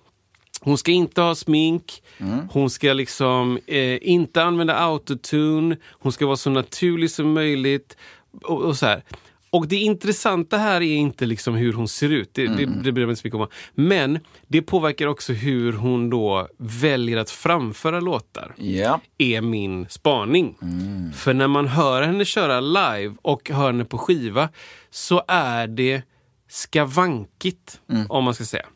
[0.61, 2.03] Hon ska inte ha smink,
[2.51, 7.97] hon ska liksom eh, inte använda autotune, hon ska vara så naturlig som möjligt.
[8.43, 9.03] Och, och så här.
[9.51, 13.03] Och det intressanta här är inte liksom hur hon ser ut, det, det, det bryr
[13.03, 13.47] jag mig inte så mycket om.
[13.75, 19.01] Men det påverkar också hur hon då väljer att framföra låtar Ja.
[19.19, 20.55] är min spaning.
[21.17, 24.49] För när man hör henne köra live och hör henne på skiva
[24.91, 26.03] så är det
[26.49, 28.67] skavankigt, om man ska säga.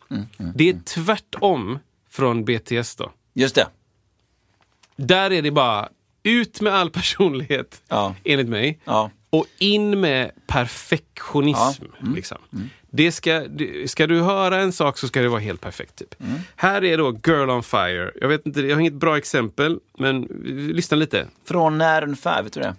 [0.55, 1.79] det är tvärtom
[2.11, 3.13] från BTS då.
[3.35, 3.67] Just det.
[4.97, 5.89] Där är det bara
[6.23, 8.15] ut med all personlighet, Ja.
[8.25, 8.81] enligt mig.
[8.85, 9.11] Ja.
[9.31, 11.85] Och in med perfektionism.
[12.15, 12.39] Liksom.
[12.91, 13.45] Det ska,
[13.87, 15.97] ska du höra en sak så ska det vara helt perfekt.
[15.97, 16.15] Typ.
[16.57, 18.13] Här är då Girl on Fire.
[18.21, 20.23] Jag, vet inte, jag har inget bra exempel, men
[20.75, 21.29] lyssna lite.
[21.45, 22.75] Från när ungefär, vet du det?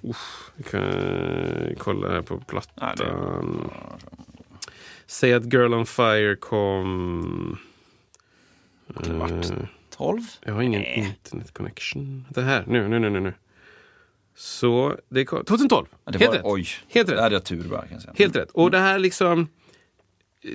[0.56, 2.96] Vi kan kolla här på plattan.
[3.00, 4.43] Ja, det-
[5.08, 7.58] Säg att Girl on Fire kom...
[9.04, 9.32] Kvart.
[9.32, 9.58] Eh,
[9.98, 10.22] 12?
[10.46, 12.26] jag har ingen internet connection.
[12.30, 13.20] Det här, nu, nu, nu, nu.
[13.20, 13.34] nu.
[14.36, 15.88] Så, det kom, 2012.
[16.06, 16.46] Ja, det Helt var, rätt.
[16.46, 17.24] Oj, Helt där rätt.
[17.24, 18.14] hade jag tur bara kan jag säga.
[18.18, 18.52] Helt rätt.
[18.52, 19.48] Och det här liksom...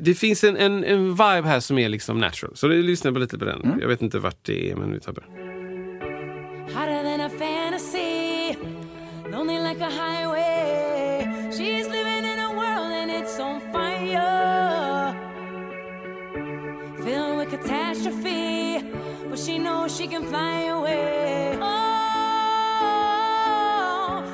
[0.01, 2.57] Det finns en, en, en vibe här som är liksom natural.
[2.57, 3.63] Så det- lyssna på lite på den.
[3.63, 3.81] Mm.
[3.81, 5.31] Jag vet inte vart det är, men vi tar på den.
[17.99, 18.83] catastrophe,
[19.29, 21.59] but she knows she can fly away.
[21.61, 21.69] Oh,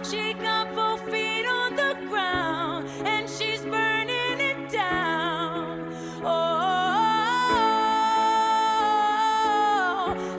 [0.03, 5.92] she got both feet on the ground and she's burning it down.
[6.24, 6.55] Oh,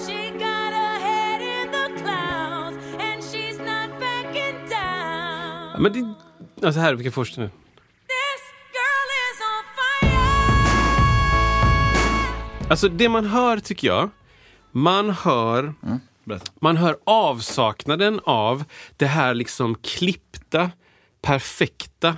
[0.05, 5.81] she got her head in the clouds and she's not backing down.
[5.81, 6.05] Men det,
[6.65, 7.49] alltså här, vi kan fortsätta nu.
[12.69, 14.09] Alltså det man hör tycker jag,
[14.71, 15.73] man hör,
[16.23, 16.51] Berätta.
[16.61, 18.63] man hör avsaknaden av
[18.97, 20.71] det här liksom klippta,
[21.21, 22.17] perfekta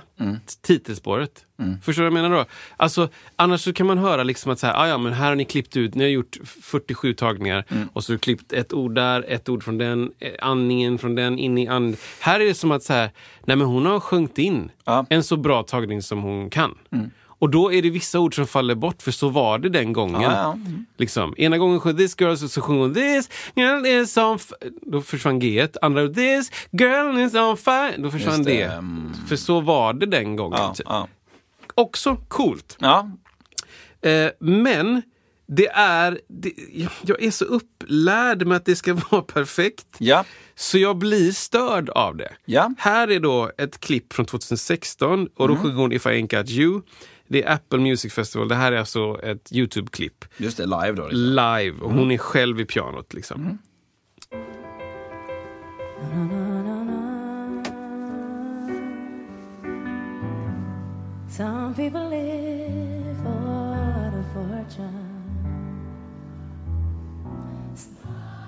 [0.62, 1.44] titelspåret.
[1.82, 2.44] Förstår du vad jag menar då?
[2.76, 5.34] Alltså, annars så kan man höra liksom att så här, ah, ja, men här har
[5.34, 8.94] ni klippt ut, ni har gjort 47 tagningar och så har du klippt ett ord
[8.94, 11.96] där, ett ord från den, eh, andningen från den, in i and.
[12.20, 13.10] Här är det som att så här,
[13.44, 15.06] nej men hon har sjungit in Ja.
[15.10, 16.74] en så bra tagning som hon kan.
[17.38, 20.22] Och då är det vissa ord som faller bort, för så var det den gången.
[20.22, 20.52] Ja, ja.
[20.52, 20.86] Mm.
[20.96, 21.34] Liksom.
[21.38, 24.52] Ena gången sjöng this girl, så, så sjöng hon this girl is on f-.
[24.82, 25.68] Då försvann G.
[25.82, 27.94] Andra this girl is on fire.
[27.98, 28.52] Då försvann det.
[28.52, 29.12] det, mm.
[29.28, 30.58] För så var det den gången.
[30.60, 30.86] Ja, typ.
[31.74, 32.76] Också coolt.
[34.02, 35.02] Eh, men
[35.46, 39.86] det är, det, jag- jag är så upplärd med att det ska vara perfekt.
[39.98, 40.24] ja.
[40.54, 42.32] Så jag blir störd av det.
[42.44, 42.70] Ja.
[42.78, 45.62] Här är då ett klipp från 2016 och då Mm.
[45.62, 46.80] sjunger hon If I Ain't Got You.
[47.28, 48.48] Det är Apple Music Festival.
[48.48, 50.24] Det här är alltså ett YouTube-klipp.
[50.36, 51.02] Just det, live då.
[51.02, 51.20] Liksom.
[51.20, 51.80] Live.
[51.80, 53.14] Och hon är själv i pianot.
[53.14, 53.58] Liksom.
[61.30, 65.08] Some people live for the fortune.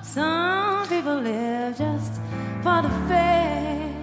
[0.03, 2.21] Some people live just
[2.63, 3.95] for the fame.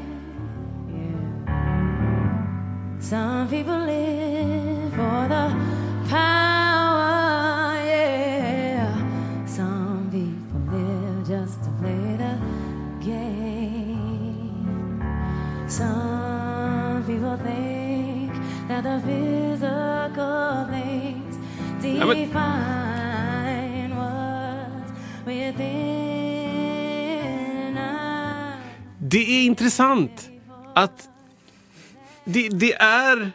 [0.90, 1.60] Yeah.
[3.00, 4.67] Some people live
[22.00, 22.28] Ja, men-.
[29.00, 30.30] Det är intressant
[30.76, 31.10] att
[32.26, 33.32] det, det är...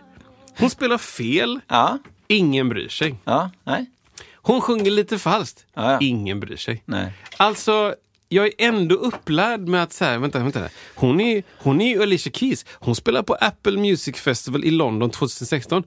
[0.59, 1.61] Hon spelar fel.
[1.69, 1.99] Ja.
[2.27, 3.15] Ingen bryr sig.
[3.25, 3.51] Ja.
[3.65, 3.87] Nej.
[4.35, 5.67] Hon sjunger lite falskt.
[5.75, 5.99] Ja, ja.
[6.01, 6.83] Ingen bryr sig.
[6.85, 7.13] Nej.
[7.37, 7.95] Alltså,
[8.29, 10.69] jag är ändå upplärd med att så här, vänta, vänta.
[10.95, 12.67] Hon är, hon är ju Alicia Keys.
[12.73, 15.85] Hon spelar på Apple Music Festival i London 2016.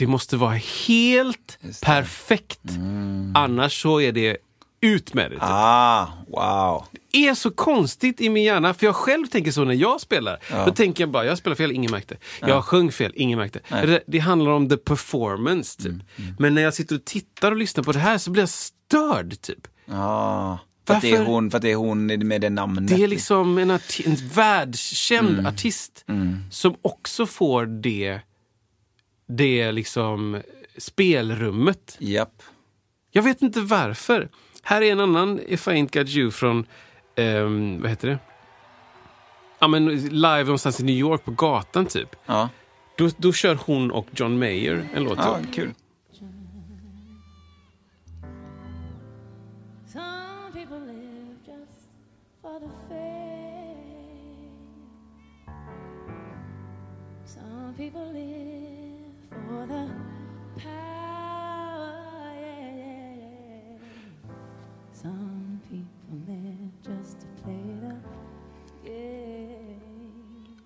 [0.00, 0.54] Det måste vara
[0.88, 2.60] helt perfekt.
[3.34, 4.36] Annars så är det
[4.80, 5.36] ut med det.
[5.36, 5.44] typ.
[5.44, 6.84] Ah, wow.
[7.12, 10.38] Det är så konstigt i min hjärna, för jag själv tänker så när jag spelar.
[10.66, 12.16] Då tänker jag bara, jag spelar fel, ingen märkte.
[12.40, 13.60] Jag sjöng fel, ingen märkte.
[13.68, 15.96] Det, det handlar om the performance, typ.
[16.38, 19.40] Men när jag sitter och tittar och lyssnar på det här så blir jag störd,
[19.40, 19.68] typ.
[19.84, 20.58] Ja.
[20.86, 22.88] För att, det är hon, för att det är hon med det namnet.
[22.88, 26.04] Det är liksom en, en världskänd artist
[26.50, 28.20] som också får det,
[29.36, 30.42] det liksom
[30.76, 31.96] spelrummet.
[31.98, 32.42] Japp.
[33.10, 34.28] Jag vet inte varför.
[34.62, 36.66] Här är en annan If I Ain't Got You från,
[37.16, 38.18] ehm, vad heter det?
[39.58, 42.16] Ja men live någonstans i New York på gatan typ.
[42.26, 42.48] Ja.
[42.96, 45.18] Då, då kör hon och John Mayer en låt.
[45.18, 45.74] Ja, kul.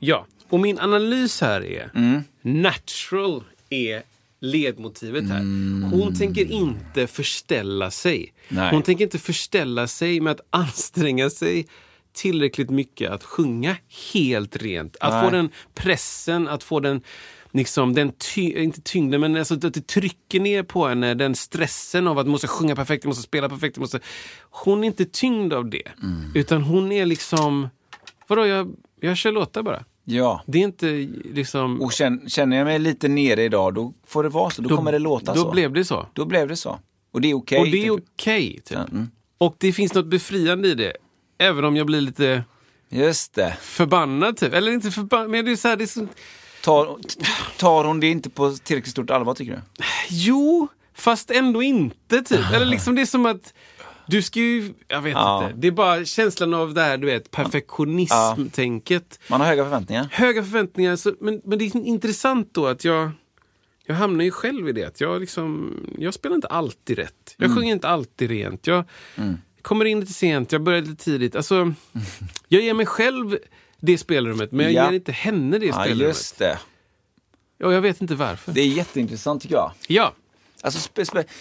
[0.06, 1.90] Ja, och min analys här är
[2.42, 4.02] natural är
[4.40, 5.38] ledmotivet här.
[5.90, 8.32] Hon tänker inte förställa sig.
[8.48, 8.70] Nej.
[8.70, 11.66] Hon tänker inte förställa sig med att anstränga sig
[12.12, 13.76] tillräckligt mycket att sjunga
[14.12, 14.96] helt rent.
[15.00, 15.24] Att Nej.
[15.24, 17.00] få den pressen, att få den
[17.56, 22.06] Liksom den ty inte tyngden, men alltså att det trycker ner på henne, den stressen
[22.08, 23.78] av att måste sjunga perfekt, måste spela perfekt.
[23.78, 24.00] Måste...
[24.40, 25.92] Hon är inte tyngd av det.
[26.34, 27.68] Utan hon är liksom,
[28.26, 29.84] vadå, jag, jag kör låtar bara.
[30.04, 30.42] Ja.
[30.46, 30.86] Det är inte
[31.34, 31.82] liksom...
[31.82, 34.62] Och känner, jag mig lite nere idag, då får det vara så.
[34.62, 35.50] Då, kommer det låta då så.
[35.50, 36.06] blev det så.
[36.12, 36.78] Då blev det så.
[37.12, 37.58] Och det är okej.
[37.58, 38.60] och det är tänker- okej.
[38.64, 38.78] typ.
[38.78, 39.10] Ja, mm.
[39.38, 40.92] Och det finns något befriande i det.
[41.38, 42.44] Även om jag blir lite
[42.88, 43.56] Just det.
[43.60, 44.36] förbannad.
[44.36, 44.54] Typ.
[44.54, 46.06] Eller inte förbannad, men det är så här, det är så...
[46.62, 46.98] Tar,
[47.58, 49.84] tar hon det inte på tillräckligt stort allvar tycker du?
[50.10, 52.22] Jo, fast ändå inte.
[52.22, 52.52] Typ.
[52.52, 53.54] Eller liksom det är som att
[54.06, 54.74] du ska ju...
[54.88, 55.44] Jag vet Ja.
[55.46, 55.56] inte.
[55.60, 59.20] Det är bara känslan av det här, du vet, perfektionism-tänket.
[59.30, 60.08] Man har höga förväntningar.
[60.10, 60.96] Höga förväntningar.
[60.96, 63.10] Så, men, men det är intressant då att jag...
[63.86, 64.84] Jag hamnar ju själv i det.
[64.84, 67.34] Att jag, liksom, jag spelar inte alltid rätt.
[67.38, 68.66] Jag sjunger inte alltid rent.
[68.66, 68.84] Jag
[69.62, 71.36] kommer in lite sent, jag börjar lite tidigt.
[71.36, 71.72] Alltså,
[72.48, 73.38] jag ger mig själv
[73.80, 74.86] det spelrummet, men jag Ja.
[74.90, 76.06] ger inte henne det Ja, spelrummet.
[76.06, 76.58] just det.
[77.64, 78.52] Och jag vet inte varför.
[78.52, 79.72] Det är jätteintressant tycker jag.
[79.88, 80.12] Ja,
[80.64, 80.90] Alltså,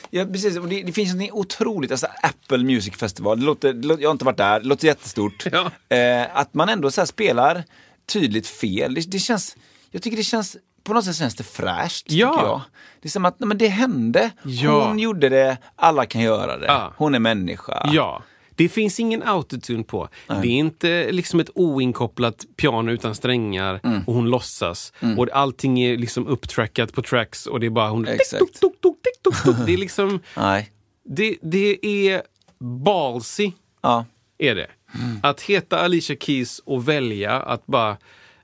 [0.09, 3.88] ja, precis, och det, det finns något otroligt, alltså Apple Music Festival, det låter, det
[3.88, 5.45] låter, jag har inte varit där, det låter jättestort.
[5.51, 5.95] Ja.
[5.97, 7.63] Eh, att man ändå så spelar
[8.05, 8.93] tydligt fel.
[8.93, 9.55] Det, det känns,
[9.91, 12.05] jag tycker det känns, på något sätt känns det fräscht.
[12.12, 12.31] Ja.
[12.31, 12.62] Tycker jag.
[13.01, 14.31] Det är som att, nej, men det hände.
[14.43, 14.88] Ja.
[14.88, 16.65] Hon gjorde det, alla kan göra det.
[16.65, 16.93] Ja.
[16.97, 17.89] Hon är människa.
[17.93, 18.23] Ja.
[18.55, 20.09] Det finns ingen autotune på.
[20.27, 24.01] Det är inte liksom ett oinkopplat piano utan strängar Mm.
[24.07, 24.93] och hon låtsas.
[25.17, 28.07] Och allting är liksom upptrackat på tracks och det är bara hon...
[28.07, 28.61] Exakt.
[29.65, 30.19] Det är liksom...
[30.37, 30.71] Nej.
[31.05, 32.21] Det, det är
[32.83, 34.05] ballsy, Ja.
[34.37, 34.67] är det.
[35.23, 37.97] Att heta Alicia Keys och välja att bara...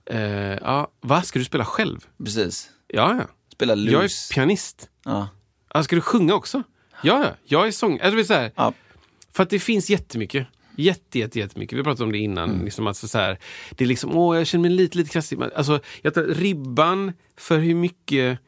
[0.06, 0.22] Eh,
[0.62, 2.00] ja, vad ska du spela själv?
[2.24, 2.70] Precis.
[2.88, 3.24] Ja, ja.
[3.54, 4.32] Spela Jag loose.
[4.32, 4.90] är pianist.
[5.06, 5.28] Ja.
[5.74, 6.64] Ja, ska du sjunga också?
[7.04, 7.32] Ja, ja.
[7.44, 8.00] Jag är sång...
[8.00, 8.74] Alltså, så här, Ja.
[9.40, 10.48] För att det finns jättemycket.
[10.76, 11.80] Jätte, jätte, jättemycket.
[11.80, 12.50] Vi pratade om det innan.
[12.50, 12.66] Mm.
[12.66, 13.38] Liksom alltså så här,
[13.72, 15.38] det är liksom, åh, jag känner mig lite, lite krassig.
[15.40, 18.40] Men, Alltså, jag tror, ribban för hur mycket,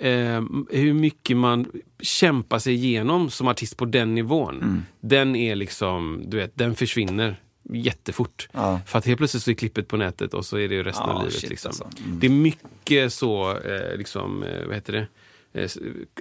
[0.00, 1.66] eh, hur mycket man
[2.00, 4.54] kämpar sig igenom som artist på den nivån.
[4.62, 4.82] Mm.
[5.00, 7.40] Den är liksom, du vet, den försvinner
[7.72, 8.48] jättefort.
[8.52, 8.80] Ja.
[8.86, 11.04] För att helt plötsligt så är klippet på nätet och så är det ju resten
[11.06, 11.40] Ja, av livet.
[11.40, 11.68] shit, liksom.
[11.68, 11.84] alltså.
[12.04, 12.18] Mm.
[12.20, 15.06] Det är mycket så, eh, liksom, eh, vad heter det,
[15.62, 15.68] eh,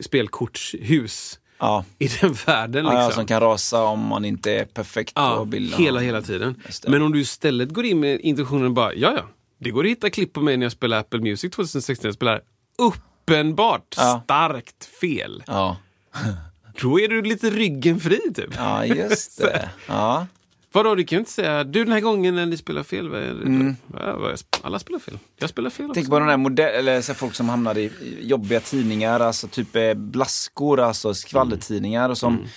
[0.01, 1.85] spelkortshus Ja.
[1.99, 2.83] i den världen.
[2.85, 2.99] Liksom.
[3.01, 5.79] ja, som kan rasa om man inte är perfekt på Ja, bilden.
[5.79, 6.61] hela, hela tiden.
[6.87, 9.23] Men om du istället går in med intentionen bara, ja, ja,
[9.57, 12.07] det går att hitta klipp på mig när jag spelar Apple Music 2016.
[12.07, 12.41] Jag spelar
[12.77, 14.21] uppenbart Ja.
[14.23, 15.43] starkt fel.
[15.47, 15.77] Ja.
[16.81, 18.49] Då är du lite ryggen fri, typ.
[18.57, 19.69] ja, just det.
[19.87, 20.27] Ja.
[20.71, 23.21] Vadå, du kan ju inte säga, du den här gången när ni spelar fel, vad
[23.21, 25.19] är vad- alla spelar fel.
[25.37, 25.85] Jag spelar fel också.
[25.85, 25.93] Mm.
[25.93, 29.75] Tänk på de där modell, eller så folk som hamnar i jobbiga tidningar, alltså typ
[29.75, 32.47] eh, blaskor, alltså skvallertidningar och som, Mm.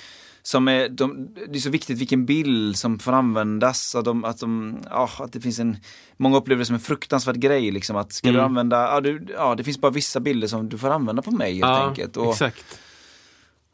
[0.43, 4.39] som är, de, det är så viktigt vilken bild som får användas, att, de, att,
[4.39, 5.77] de, ja, att det finns en,
[6.17, 8.45] många upplever det som en fruktansvärd grej liksom att ska du Mm.
[8.45, 11.51] använda, ja, du, ja det finns bara vissa bilder som du får använda på mig
[11.53, 12.17] helt ja, enkelt.
[12.17, 12.79] Och, exakt.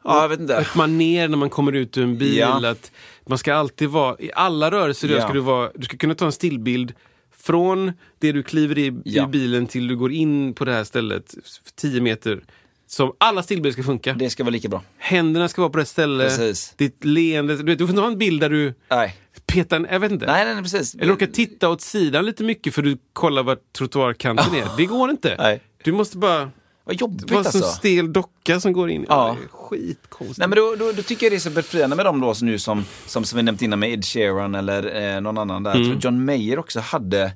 [0.03, 0.55] Ja, jag vet inte.
[0.55, 2.37] Ett maner när man kommer ut ur en bil.
[2.37, 2.67] Ja.
[2.69, 2.91] Att
[3.27, 5.21] man ska alltid vara, i alla rörelser du Ja.
[5.21, 6.93] ska du vara, du ska kunna ta en stillbild
[7.37, 9.23] från det du kliver i, Ja.
[9.23, 11.35] i bilen till du går in på det här stället,
[11.75, 12.41] 10 meter.
[12.87, 14.13] Som alla stillbilder ska funka.
[14.13, 14.83] Det ska vara lika bra.
[14.97, 16.23] Händerna ska vara på rätt ställe.
[16.23, 16.73] Precis.
[16.77, 19.87] Ditt leende, du, vet, du får inte ha en bild där du Nej, petar en,
[19.91, 20.25] jag vet inte.
[20.25, 20.95] nej, nej, nej precis.
[20.95, 24.67] Eller råkar titta åt sidan lite mycket för du kollar var trottoarkanten är.
[24.77, 25.35] Det går inte.
[25.39, 25.61] Nej.
[25.83, 26.51] Du måste bara
[26.89, 27.75] Vad jobbigt vara som alltså.
[27.75, 29.05] stel docka som går in.
[29.09, 29.37] Ja.
[29.41, 30.37] det Skitkonstigt.
[30.37, 32.47] Nej men då, då, då tycker jag det är så befriande med dem då som
[32.47, 35.73] nu som, som, som vi nämnt innan med Ed Sheeran eller eh, någon annan där.
[35.73, 37.31] Tror John Mayer också hade,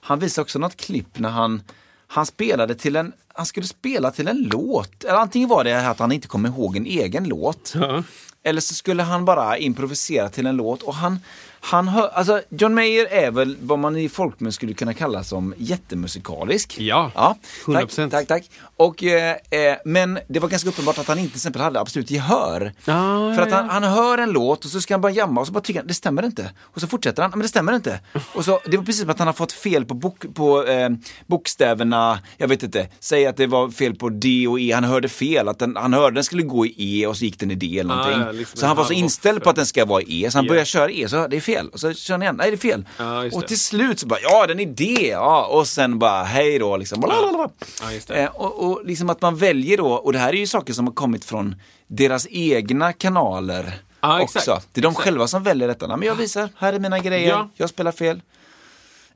[0.00, 1.62] han visade också något klipp när han,
[2.06, 5.04] han spelade till en, han skulle spela till en låt.
[5.04, 7.72] Eller antingen var det att han inte kom ihåg en egen låt.
[7.74, 8.02] Ja.
[8.44, 11.20] Eller så skulle han bara improvisera till en låt och han,
[11.64, 15.54] han hör, alltså John Mayer är väl vad man i folkmun skulle kunna kalla som
[15.56, 16.76] jättemusikalisk.
[16.78, 17.96] Ja, ja 100%.
[17.96, 18.50] Tack, tack, tack.
[18.76, 22.10] Och, eh, eh, men det var ganska uppenbart att han inte till exempel hade absolut
[22.10, 22.72] gehör.
[22.84, 25.46] Ja, För att han, han hör en låt och så ska han börja jamma och
[25.46, 26.50] så bara tycker han, det stämmer inte.
[26.62, 28.00] Och så fortsätter han, men det stämmer inte.
[28.34, 30.88] Och så, det var precis som att han har fått fel på, bok, på eh,
[31.26, 35.08] bokstäverna, jag vet inte, säg att det var fel på D och E, han hörde
[35.08, 37.54] fel, att den, han hörde den skulle gå i E och så gick den i
[37.54, 38.20] D eller Ah, någonting.
[38.26, 40.38] ja, liksom så han var så inställd på att den ska vara i E, så
[40.38, 40.48] han Ja.
[40.52, 41.51] börjar köra E, så det är fel.
[41.72, 42.84] Och så kör han igen, nej det är fel.
[42.98, 43.46] Ja, och det.
[43.48, 47.00] till slut så bara, ja den är D, ja, och sen bara, hej då liksom.
[47.00, 47.48] Blablabla.
[47.82, 48.14] Ja, det.
[48.14, 50.86] Eh, och, och liksom att man väljer då, och det här är ju saker som
[50.86, 51.54] har kommit från
[51.86, 54.38] deras egna kanaler Ja, också.
[54.38, 54.68] exakt.
[54.72, 55.86] Det är de själva som väljer detta.
[55.86, 57.50] Nej, men jag visar, här är mina grejer, Ja.
[57.56, 58.20] jag spelar fel.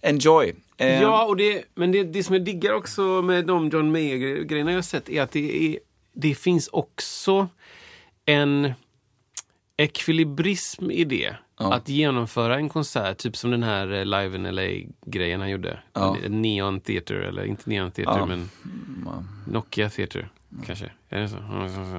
[0.03, 0.55] Enjoy.
[0.77, 4.71] Eh, Ja, och det, men det, det som jag diggar också med de John Mayer-grejerna
[4.71, 5.79] jag har sett är att det, är,
[6.15, 7.49] det finns också
[8.27, 8.73] en
[9.77, 11.37] ekvilibrism i det.
[11.59, 11.73] Ja.
[11.75, 15.79] Att genomföra en konsert, typ som den här eh, Live in LA-grejen han gjorde.
[15.93, 16.17] Ja.
[16.29, 18.27] Neon Theater, eller inte Neon Theater, Ja.
[18.27, 18.51] men
[19.47, 20.29] Nokia Theater,
[20.67, 20.91] kanske.
[21.09, 21.37] Är det så?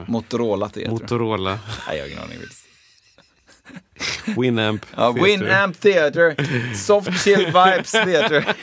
[0.08, 0.92] Motorola Theater.
[0.92, 2.38] Motorola, Nej, jag har ingen aning.
[4.42, 5.24] Winamp Ja, Theater.
[5.24, 6.36] Winamp Theater,
[6.74, 8.46] Soft Chill Vibes Theater.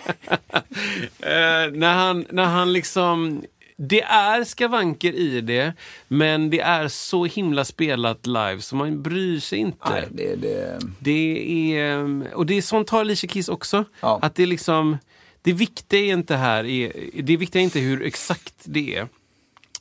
[1.20, 3.42] Eh, när, han, när han liksom...
[3.76, 5.72] Det är skavanker i det,
[6.08, 9.90] men det är så himla spelat live så man bryr sig inte.
[9.90, 13.84] Nej, det, det, Det är, och det är sånt har Alicia Keys också.
[14.00, 14.18] Ja.
[14.22, 14.98] Att det är liksom,
[15.42, 19.08] det viktiga är inte här, är, det viktiga är inte hur exakt det är.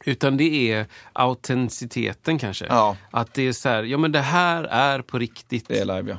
[0.06, 2.66] Utan det är autenticiteten kanske.
[2.66, 2.98] Ja.
[3.12, 5.68] Att det är så här, ja men det här är på riktigt.
[5.68, 6.18] det är live ja.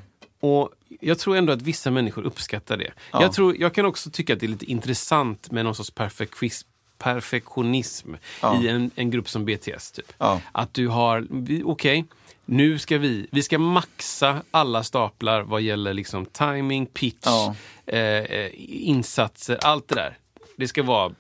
[0.48, 2.92] Och jag tror ändå att vissa människor uppskattar det.
[3.12, 3.22] Ja.
[3.22, 6.68] Jag, tror, jag kan också tycka att det är lite intressant med någon sorts perfektionism,
[7.04, 8.62] perfektionism Ja.
[8.62, 9.92] i en, en grupp som BTS.
[9.92, 10.12] Typ.
[10.18, 10.40] Ja.
[10.52, 11.26] Att du har,
[11.64, 12.04] okej,
[12.44, 17.54] nu ska vi, vi ska maxa alla staplar vad gäller liksom timing, pitch, Ja.
[17.86, 20.18] eh, eh, insatser, allt det där.
[20.56, 21.12] Det ska vara,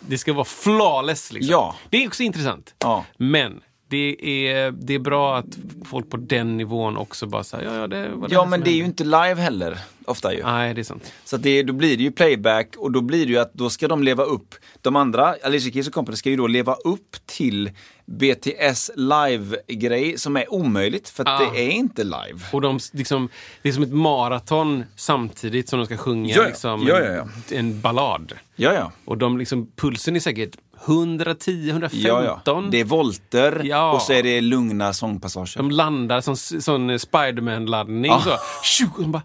[0.00, 1.32] det ska vara flawless.
[1.32, 1.72] Liksom.
[1.90, 2.74] Det är också intressant.
[3.16, 3.60] Men
[3.90, 4.16] Det
[4.48, 8.08] är, det är bra att folk på den nivån också bara säger ja, ja, det
[8.08, 10.42] var det Ja, men det är ju hände." inte live heller, ofta ju.
[10.42, 11.12] Nej, det är sant.
[11.24, 13.88] Så det, då blir det ju playback och då blir det ju att då ska
[13.88, 17.70] de leva upp, de andra, Alicia Keys och Company ska ju då leva upp till
[18.06, 21.50] BTS live-grej som är omöjligt för att Ah.
[21.52, 22.40] det är inte live.
[22.52, 23.28] Och de, liksom,
[23.62, 26.48] det är som ett maraton samtidigt som de ska sjunga Ja, ja.
[26.48, 26.98] liksom, ja.
[26.98, 28.32] En, en ballad.
[28.56, 28.92] Ja, ja.
[29.04, 32.00] Och de liksom, pulsen är säkert 110, 115.
[32.24, 32.62] Ja, ja.
[32.70, 33.92] Det är volter Ja.
[33.92, 35.56] och så är det lugna sångpassager.
[35.56, 38.12] De landar som sån Spiderman-laddning.
[38.12, 38.20] Ah.
[38.62, 38.84] Så.
[38.96, 39.22] Och de bara...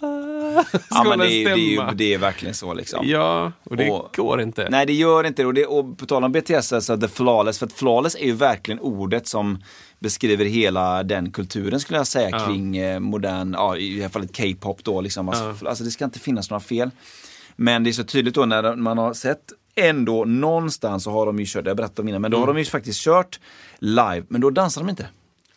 [0.00, 3.00] ja, Ska men hålla det, är, det, är ju, det är verkligen så liksom.
[3.08, 4.68] Ja, och det Och- går inte.
[4.70, 5.46] Nej, det gör inte det.
[5.46, 5.66] Och, det.
[5.66, 9.26] och på tal om BTS, alltså the flawless, för att flawless är ju verkligen ordet
[9.26, 9.62] som
[9.98, 14.84] beskriver hela den kulturen skulle jag säga kring eh, modern, ja i alla fall K-pop
[14.84, 15.28] då liksom.
[15.28, 16.90] Alltså, alltså det ska inte finnas några fel.
[17.56, 19.38] Men det är så tydligt då när man har sett
[19.78, 22.54] ändå någonstans så har de ju kört, jag berättade om innan, men då har Mm.
[22.56, 23.40] de ju faktiskt kört
[23.78, 25.06] live, men då dansar de inte.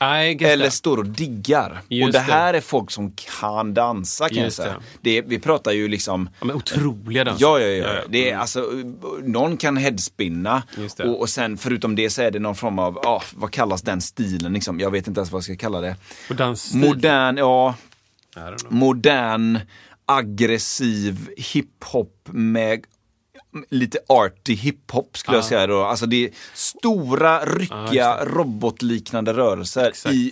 [0.03, 0.73] Eller that.
[0.73, 1.81] står och diggar.
[1.89, 2.33] Just och det det.
[2.33, 4.75] här är folk som kan dansa kan jag Just säga.
[5.01, 5.21] Det.
[5.21, 7.61] vi pratar ju liksom Ja, men otroliga dansare.
[7.61, 8.01] Ja, ja, ja.
[8.09, 8.69] Det är, alltså,
[9.23, 10.63] någon kan headspinna
[10.97, 11.03] det.
[11.03, 14.01] och, och sen förutom det så är det någon form av, ah, vad kallas den
[14.01, 14.79] stilen liksom?
[14.79, 15.95] Jag vet inte ens vad jag ska kalla det.
[16.29, 16.79] Och dansstil.
[16.79, 17.75] Modern, ja,
[18.69, 19.59] modern,
[20.05, 22.83] aggressiv hiphop med
[23.69, 25.83] lite arty hiphop skulle jag säga då.
[25.83, 30.15] Alltså det är stora, ryckiga, robotliknande rörelser Exakt.
[30.15, 30.31] i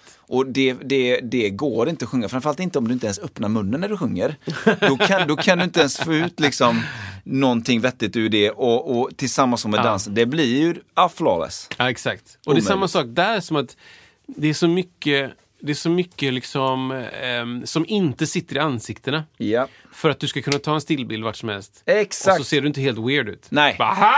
[0.31, 3.49] Och det, det, det går inte att sjunga, framförallt inte om du inte ens öppnar
[3.49, 4.35] munnen när du sjunger.
[4.79, 6.83] Då kan, då kan du inte ens få ut liksom
[7.23, 11.69] någonting vettigt ur det och, och tillsammans med dansen, det blir ju ah, flawless.
[11.77, 12.37] Ja, exakt.
[12.45, 12.91] Och det är samma Omöjligt.
[12.91, 13.77] sak där, som att
[14.27, 16.91] det är så mycket, det är så mycket liksom,
[17.21, 19.23] ehm, som inte sitter i ansiktena.
[19.37, 19.67] Ja.
[19.93, 21.83] För att du ska kunna ta en stillbild vart som helst.
[21.85, 22.39] Exakt.
[22.39, 23.47] Och så ser du inte helt weird ut.
[23.49, 23.75] Nej.
[23.79, 24.11] Bara!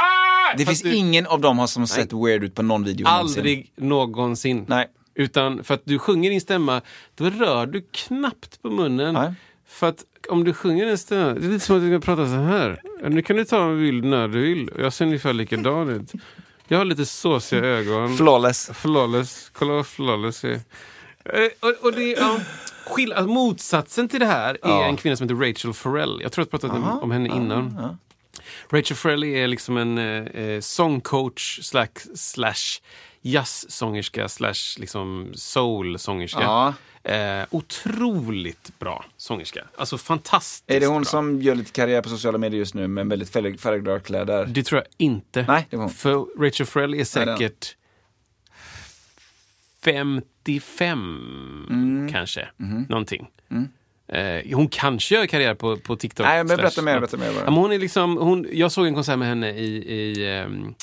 [0.58, 3.08] Det Fast finns du, ingen av dem har som sett weird ut på någon video
[3.08, 3.40] någonsin.
[3.40, 4.66] Aldrig någonsin.
[4.68, 4.88] Nej.
[5.16, 6.82] Utan för att du sjunger din stämma,
[7.16, 9.14] då rör du knappt på munnen.
[9.14, 9.34] Nej.
[9.68, 12.26] För att om du sjunger en stämma, det är lite som att du kan prata
[12.26, 12.82] så här.
[13.04, 14.70] Ja, Nu kan du ta en bild när du vill.
[14.80, 16.12] Jag ser ungefär likadan ut.
[16.68, 18.18] Jag har lite såsiga ögon.
[18.18, 18.70] Flawless.
[18.74, 19.50] Flawless.
[19.54, 20.52] Kolla vad flawless är.
[20.54, 20.60] Eh,
[21.60, 22.40] Och, och det, ja,
[22.88, 26.20] skill- alltså, motsatsen till det här är en kvinna som heter Rachel Farrell.
[26.22, 27.98] Jag tror att jag pratat om, om henne innan.
[28.70, 32.82] Rachel Farrell är liksom en eh, eh, sångcoach slash, slash
[33.26, 36.42] jazzsångerska slash liksom soul-sångerska.
[36.42, 36.74] Ja.
[37.12, 39.66] Eh, otroligt bra sångerska.
[39.78, 41.10] Alltså fantastiskt Är det hon bra.
[41.10, 44.46] som gör lite karriär på sociala medier just nu med väldigt färg- färgglada kläder?
[44.46, 45.46] Det tror jag inte.
[45.48, 45.94] Nej, det var hon.
[45.94, 47.76] För Rachel Farrell är Nej, säkert
[49.84, 52.12] 55 Mm.
[52.12, 52.48] kanske.
[52.58, 52.86] Mhm.
[52.90, 53.28] Någonting.
[54.08, 56.26] Eh, hon kanske gör karriär på, på TikTok.
[56.26, 57.40] Nej, men berätta mer, berätta mer bara.
[57.40, 60.74] Ja, men hon är liksom, hon, jag såg en konsert med henne i, i, ehm,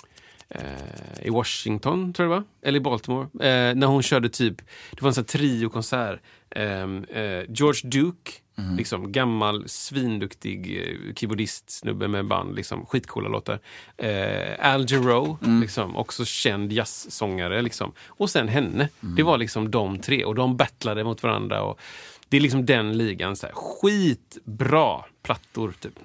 [0.51, 2.69] eh, i Washington, tror jag det var.
[2.69, 3.25] Eller i Baltimore.
[3.25, 4.57] Eh, när hon körde typ,
[4.91, 6.21] det var en sån här trio-konsert.
[6.51, 8.77] Ehm, eh, George Duke, Mhm.
[8.77, 13.59] liksom gammal svinduktig eh, keyboardist-snubbe med band, liksom skitcoola låtar.
[13.97, 15.61] Eh, Al Jarreau, Mm.
[15.61, 17.63] liksom, också känd jazzsångare.
[17.63, 17.93] Liksom.
[18.07, 18.89] Och sen henne.
[19.03, 19.15] Mm.
[19.15, 21.63] Det var liksom de tre och de battlade mot varandra.
[21.63, 21.81] Och
[22.29, 23.37] det är liksom den ligan.
[23.37, 25.99] Så här, skitbra plattor, typ.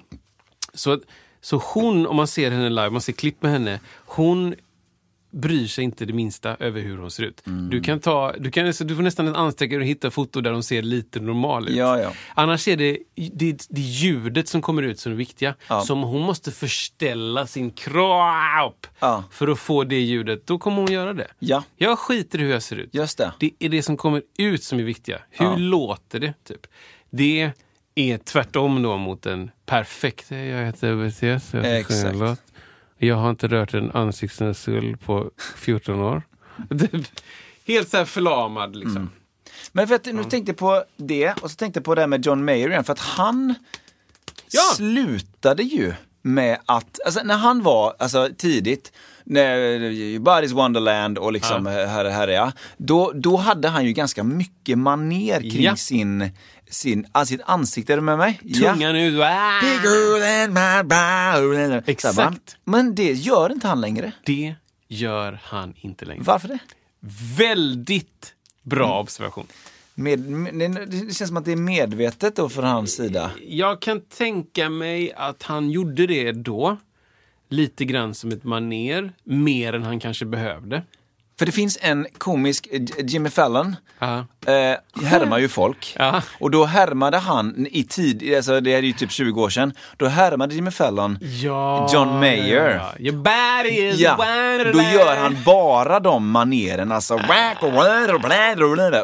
[0.74, 1.00] Så,
[1.40, 4.54] så hon, om man ser henne live, man ser klipp med henne, hon
[5.30, 7.46] bryr sig inte det minsta över hur hon ser ut.
[7.46, 7.70] Mm.
[7.70, 10.62] Du, kan ta, du, kan, du får nästan anstränga dig att hitta foto där hon
[10.62, 11.76] ser lite normal ut.
[11.76, 12.12] Ja, ja.
[12.34, 12.98] Annars är det,
[13.32, 15.54] det, det ljudet som kommer ut som är viktiga.
[15.68, 15.80] Ja.
[15.80, 19.24] Som hon måste förställa sin kropp Ja.
[19.30, 20.46] för att få det ljudet.
[20.46, 21.28] Då kommer hon göra det.
[21.38, 21.64] Ja.
[21.76, 22.94] Jag skiter i hur jag ser ut.
[22.94, 23.32] Just det.
[23.38, 25.18] Det är det som kommer ut som är viktiga.
[25.30, 26.34] Hur låter det?
[26.44, 26.66] Typ?
[27.10, 27.50] Det
[27.96, 30.30] är tvärtom då mot en perfekt...
[30.30, 32.42] Jag heter BTS, jag sjunga Exakt.
[32.98, 36.22] Jag har inte rört en ansiktsnässull på 14 år.
[37.66, 38.96] Helt så här förlamad liksom.
[38.96, 39.10] Mm.
[39.72, 42.08] Men för att nu tänkte jag på det och så tänkte jag på det här
[42.08, 43.54] med John Mayer igen för att han
[44.50, 44.62] Ja.
[44.74, 45.92] slutade ju
[46.22, 48.92] med att, alltså när han var alltså, tidigt,
[49.24, 49.58] när
[50.18, 54.78] Body's Wonderland och liksom här, här är jag, då, då hade han ju ganska mycket
[54.78, 55.76] maner kring Ja.
[55.76, 56.30] sin,
[56.70, 57.92] sin, ah, sitt ansikte.
[57.92, 58.40] Är du med mig?
[58.60, 59.20] Tungan ut.
[59.22, 59.60] Ah!
[59.60, 61.82] Bigger than my brow.
[61.86, 62.56] Exakt.
[62.64, 64.12] Men det gör inte han längre.
[64.24, 64.54] Det
[64.88, 66.22] gör han inte längre.
[66.26, 66.58] Varför det?
[67.38, 68.98] Väldigt bra Mm.
[68.98, 69.46] observation.
[69.94, 73.30] Med, med, det- det känns som att det är medvetet då från hans sida.
[73.48, 76.76] Jag kan tänka mig att han gjorde det då.
[77.48, 80.82] Lite grann som ett maner, mer än han kanske behövde.
[81.38, 83.76] För det finns en komisk, eh, Jimmy Fallon,
[84.46, 85.96] eh, härmar ju folk.
[85.98, 86.22] Ja.
[86.40, 90.06] Och då härmade han i tid, alltså det är ju typ 20 år sedan, då
[90.06, 92.80] härmade Jimmy Fallon Ja, John Mayer.
[92.98, 93.04] Ja.
[93.04, 94.16] Your body is Ja,
[94.72, 97.20] då gör han bara de maneren, alltså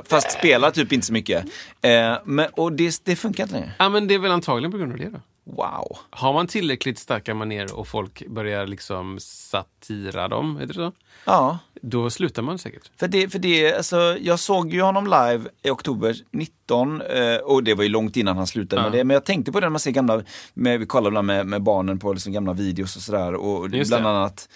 [0.08, 1.44] fast spelar typ inte så mycket.
[1.82, 3.72] Eh, men, och det, det funkar inte längre.
[3.78, 5.20] Ja, men det är väl antagligen på grund av det då.
[5.44, 5.98] Wow.
[6.10, 10.92] Har man tillräckligt starka maner och folk börjar liksom satira dem, är det så?
[11.24, 12.90] Ja, Då slutar man säkert.
[13.00, 17.64] för det, för det, alltså, jag såg ju honom live i oktober 19 eh, och
[17.64, 18.90] det var ju långt innan han slutade Ja.
[18.90, 19.04] med det.
[19.04, 20.22] Men jag tänkte på det när man ser gamla,
[20.54, 23.34] med, vi kollar ibland med, med barnen på liksom gamla videos och sådär.
[23.34, 24.10] Och Just bland det.
[24.10, 24.48] annat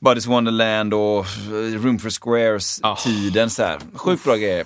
[0.00, 1.26] Buddy's Wonderland och
[1.84, 2.96] Room for Squares Ah.
[3.58, 3.78] här.
[3.98, 4.64] Sjukt bra grejer.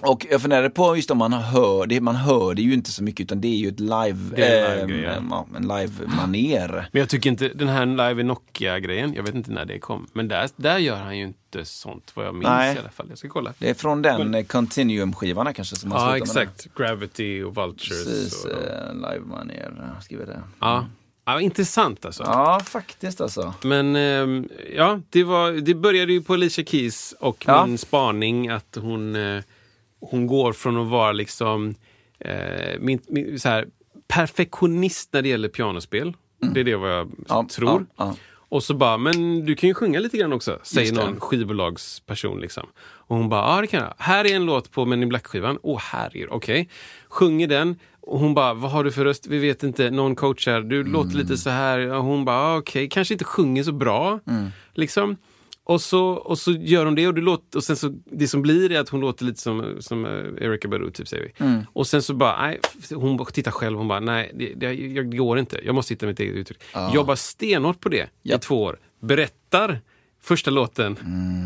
[0.00, 3.02] Och jag funderade på just om man hör det, man hör det ju inte så
[3.02, 5.46] mycket utan det är ju ett live, Det en eh, live-grej, ja.
[5.56, 6.88] en live-maner.
[6.92, 10.06] Men jag tycker inte, den här Live Nokia-grejen, jag vet inte när det kom.
[10.12, 12.76] Men där, där gör han ju inte sånt vad jag minns Nej.
[12.76, 13.06] i alla fall.
[13.08, 13.52] Jag ska kolla.
[13.58, 16.74] Det är från den eh, Continuum-skivan kanske som han Ja, med exakt.
[16.76, 17.88] Gravity och Vultures.
[18.04, 20.42] Precis, och, eh, live-maner, skriver det.
[20.60, 20.86] ja.
[21.24, 22.22] ja, intressant alltså.
[22.22, 23.54] Ja, faktiskt alltså.
[23.62, 27.66] Men ehm, ja, det, var, det började ju på Alicia Keys och Ja.
[27.66, 29.42] min spaning att hon, eh,
[30.00, 31.74] hon går från att vara liksom
[32.18, 33.66] eh, min, min, så här,
[34.08, 36.12] perfektionist när det gäller pianospel.
[36.54, 37.24] Det är det vad jag Mm.
[37.28, 37.86] Ja, tror.
[37.96, 38.14] ja, ja.
[38.48, 41.04] Och så bara, men du kan ju sjunga lite grann också, säger det.
[41.04, 42.40] någon skivbolagsperson.
[42.40, 42.66] Liksom.
[42.82, 43.94] Och hon bara, ja det kan jag.
[43.98, 45.58] Här är en låt på Men in Black-skivan.
[45.62, 46.68] Åh herregud, okej.
[47.08, 47.76] Sjunger den.
[48.00, 49.26] Och hon bara, vad har du för röst?
[49.26, 49.90] Vi vet inte.
[49.90, 50.60] Någon coachar.
[50.60, 51.78] Du låter lite så här.
[51.92, 54.20] Och hon bara, okej, kanske inte sjunger så bra.
[54.74, 55.16] Liksom.
[55.70, 58.42] Och så, och så gör hon det och, det låter, och sen så, det som
[58.42, 61.64] blir är att hon låter lite som, som eh, Erika Badu, typ säger vi.
[61.72, 62.60] Och sen så bara, nej,
[62.94, 65.60] hon tittar själv, hon bara, nej, det, det, jag, det går inte.
[65.64, 66.58] Jag måste hitta mitt eget uttryck.
[66.94, 68.40] Jobbar stenhårt på det i Japp.
[68.40, 68.78] två år.
[69.00, 69.80] Berättar
[70.22, 70.96] första låten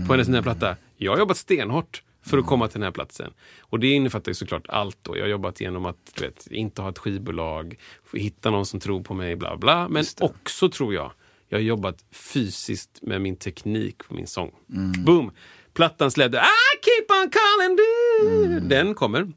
[0.06, 0.76] på hennes nya platta.
[0.96, 3.32] Jag har jobbat stenhårt för att komma till den här platsen.
[3.60, 5.16] Och det innefattar ju såklart allt då.
[5.16, 7.76] Jag har jobbat genom att vet, inte ha ett skivbolag,
[8.12, 9.88] hitta någon som tror på mig, bla bla.
[9.88, 11.12] Men också tror jag,
[11.54, 14.50] jag har jobbat fysiskt med min teknik på min sång.
[15.06, 15.30] Boom!
[15.74, 18.60] Plattan släppte, I keep on calling du.
[18.60, 19.32] Den kommer.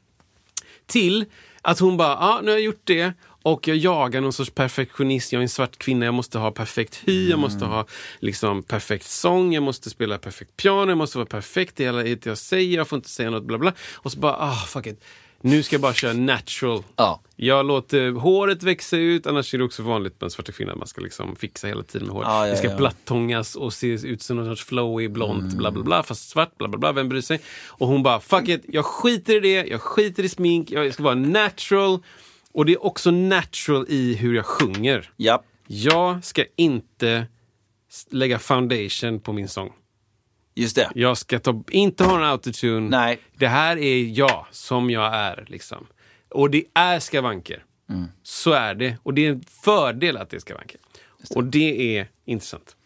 [0.86, 1.24] Till
[1.62, 3.12] att hon bara, ja nu har jag gjort det
[3.42, 5.32] och jag jagar någon sorts perfektionist.
[5.32, 7.86] Jag är en svart kvinna, jag måste ha perfekt hy, jag måste ha
[8.18, 12.38] liksom perfekt sång, jag måste spela perfekt piano, jag måste vara perfekt i allt jag
[12.38, 13.72] säger, jag får inte säga något bla bla.
[13.94, 15.04] Och så bara, ah fuck it.
[15.42, 16.82] Nu ska jag bara köra natural.
[16.96, 17.20] Ja.
[17.36, 20.86] Jag låter håret växa ut, annars är det också vanligt med svarta kvinnor att man
[20.86, 22.28] ska liksom fixa hela tiden med håret.
[22.28, 22.76] Ja, ja, det ska ja.
[22.76, 26.68] plattångas och se ut som någon sorts flowy, blont, bla bla bla, fast svart, bla
[26.68, 27.40] bla bla, vem bryr sig?
[27.66, 31.02] Och hon bara, fuck it, jag skiter i det, jag skiter i smink, jag ska
[31.02, 32.02] vara natural.
[32.52, 35.10] Och det är också natural i hur jag sjunger.
[35.16, 35.42] Ja.
[35.66, 37.26] Jag ska inte
[38.10, 39.72] lägga foundation på min sång.
[40.58, 40.90] Just det.
[40.94, 42.88] Jag ska ta, inte ha en autotune.
[42.90, 43.18] Nej.
[43.36, 45.44] Det här är jag, som jag är.
[45.48, 45.86] Liksom.
[46.30, 47.64] Och det är skavanker.
[48.22, 48.96] Så är det.
[49.02, 50.80] Och det är en fördel att det är skavanker.
[51.34, 52.76] Och det är intressant.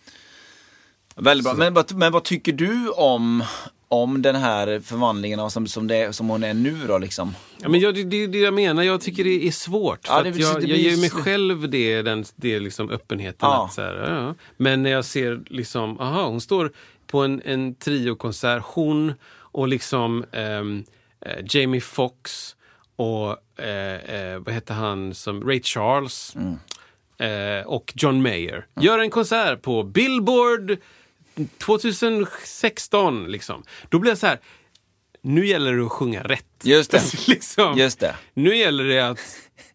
[1.16, 1.54] Väldigt bra.
[1.70, 3.44] Men, men vad tycker du om,
[3.88, 7.34] om den här förvandlingen av som, som, det, som hon är nu då liksom?
[7.62, 8.82] Ja, men jag, det det är det jag menar.
[8.82, 10.00] Jag tycker det är svårt.
[10.08, 12.90] Ja, För det att blir- jag, det jag ger mig själv det, den, det liksom
[12.90, 13.48] öppenheten.
[13.48, 13.64] Ja.
[13.66, 14.34] Att så här, ja, ja.
[14.56, 16.72] Men när jag ser, liksom, aha, hon står
[17.12, 18.62] på en, en triokonsert.
[18.64, 20.84] Hon och liksom ehm,
[21.20, 22.56] eh, Jamie Foxx
[22.96, 26.36] och eh, eh, vad heter han som Ray Charles
[27.18, 28.66] eh, och John Mayer.
[28.80, 30.76] Gör en konsert på Billboard
[31.58, 33.26] 2016.
[33.26, 33.62] Liksom.
[33.88, 34.38] Då blir jag så här,
[35.22, 36.46] nu gäller det att sjunga rätt.
[36.62, 37.02] Just det.
[37.28, 37.78] liksom.
[37.78, 38.16] Just det.
[38.34, 39.20] Nu gäller det att,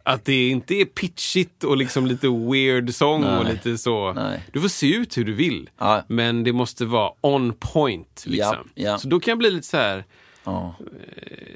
[0.07, 4.13] att det inte är pitchigt och liksom lite weird sång och lite så.
[4.13, 4.43] Nej.
[4.53, 5.69] Du får se ut hur du vill.
[5.77, 6.03] Ja.
[6.07, 8.23] Men det måste vara on point.
[8.27, 8.69] Liksom.
[8.75, 8.97] Ja, ja.
[8.97, 10.05] Så då kan jag bli lite så här.
[10.43, 10.75] Ja.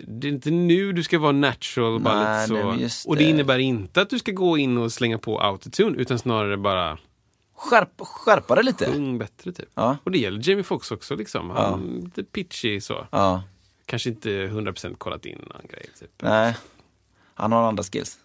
[0.08, 2.00] Det är inte nu du ska vara natural.
[2.00, 2.82] bara Nej, nej, så.
[2.82, 3.30] just och det det.
[3.30, 5.98] innebär inte att du ska gå in och slänga på autotune.
[5.98, 6.98] Utan snarare bara
[7.56, 8.92] Skärp, skärpa det lite.
[8.92, 9.52] sjung bättre.
[9.52, 9.70] Typ.
[9.74, 9.98] Ja.
[10.04, 11.16] Och det gäller Jamie Foxx också.
[11.16, 11.50] Liksom.
[11.50, 13.08] Han är lite pitchy så.
[13.12, 13.44] Ja.
[13.86, 15.86] Kanske inte 100% kollat in någon grej.
[16.00, 16.12] Typ.
[16.22, 16.56] Nej.
[17.34, 18.18] Han har andra skills.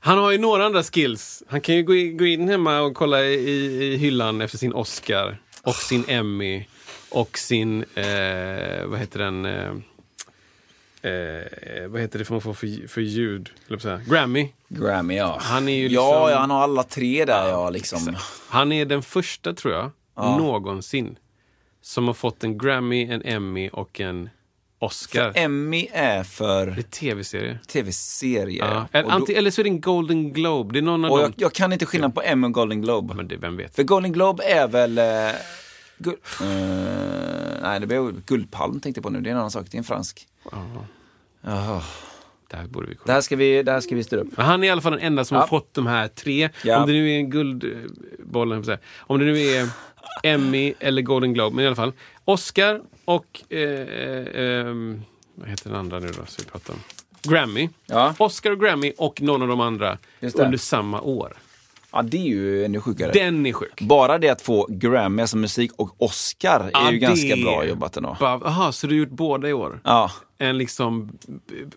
[0.00, 1.42] Han har ju några andra skills.
[1.48, 3.34] Han kan ju gå in, gå in hemma och kolla i,
[3.84, 6.64] i hyllan efter sin Oscar och sin Emmy
[7.10, 9.70] och sin, eh, vad heter den, eh,
[11.02, 13.50] eh, vad heter det för man får för, för ljud?
[14.06, 14.48] Grammy.
[14.68, 15.38] Grammy, ja.
[15.42, 18.16] Han är ju Ja, liksom- ja, han har alla tre där, ja, liksom.
[18.48, 19.90] Han är den första, tror jag,
[20.38, 21.18] någonsin
[21.82, 24.30] som har fått en Grammy, en Emmy och en
[24.78, 25.32] Oscar.
[25.34, 27.58] Emmy är för Det är tv-serie.
[27.66, 28.86] tv-serie.
[28.92, 29.02] Ja.
[29.02, 30.72] Då- eller så är det en Golden Globe.
[30.72, 33.14] Det är någon Och jag, jag kan inte skillnad på Emmy och Golden Globe.
[33.14, 33.74] Men det, vem vet?
[33.76, 34.98] För Golden Globe är väl...
[34.98, 35.04] Eh,
[35.98, 36.46] guld, eh,
[37.62, 39.20] nej, det blir Guldpalm tänkte jag på nu.
[39.20, 39.66] Det är en annan sak.
[39.70, 40.26] Det är en fransk.
[41.42, 41.82] Jaha.
[42.50, 43.14] Det här borde vi Det kolla.
[43.14, 44.36] här ska vi, det här ska vi styra upp.
[44.36, 45.40] Men han är i alla fall den enda som Ja.
[45.40, 46.48] har fått de här tre.
[46.64, 46.80] Ja.
[46.80, 48.88] Om det nu är en guldboll, höll jag på att säga.
[48.98, 49.68] om det nu är
[50.22, 51.92] Emmy eller Golden Globe, men i alla fall.
[52.24, 55.02] Oscar och, eh, eh, ehm,
[55.34, 56.80] vad heter den andra nu då, som vi pratar om?
[57.22, 57.68] Grammy.
[57.86, 58.14] Ja.
[58.18, 59.98] Oscar och Grammy och någon av de andra
[60.34, 61.36] under samma år.
[61.92, 63.12] Ja, det är ju ännu sjukare.
[63.12, 63.80] Den är sjuk.
[63.80, 67.96] Bara det att få Grammy, alltså musik, och Oscar är Ja, ju ganska bra jobbat
[67.96, 68.16] ändå.
[68.20, 69.80] Jaha, så du har gjort båda i år?
[69.84, 71.18] Ja, En liksom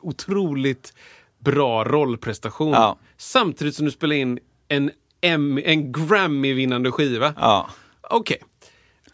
[0.01, 0.93] otroligt
[1.39, 2.71] bra rollprestation.
[2.73, 2.97] Ja.
[3.17, 7.33] Samtidigt som du spelar in en, en Grammy-vinnande skiva.
[7.37, 7.69] ja.
[8.09, 8.37] Okej.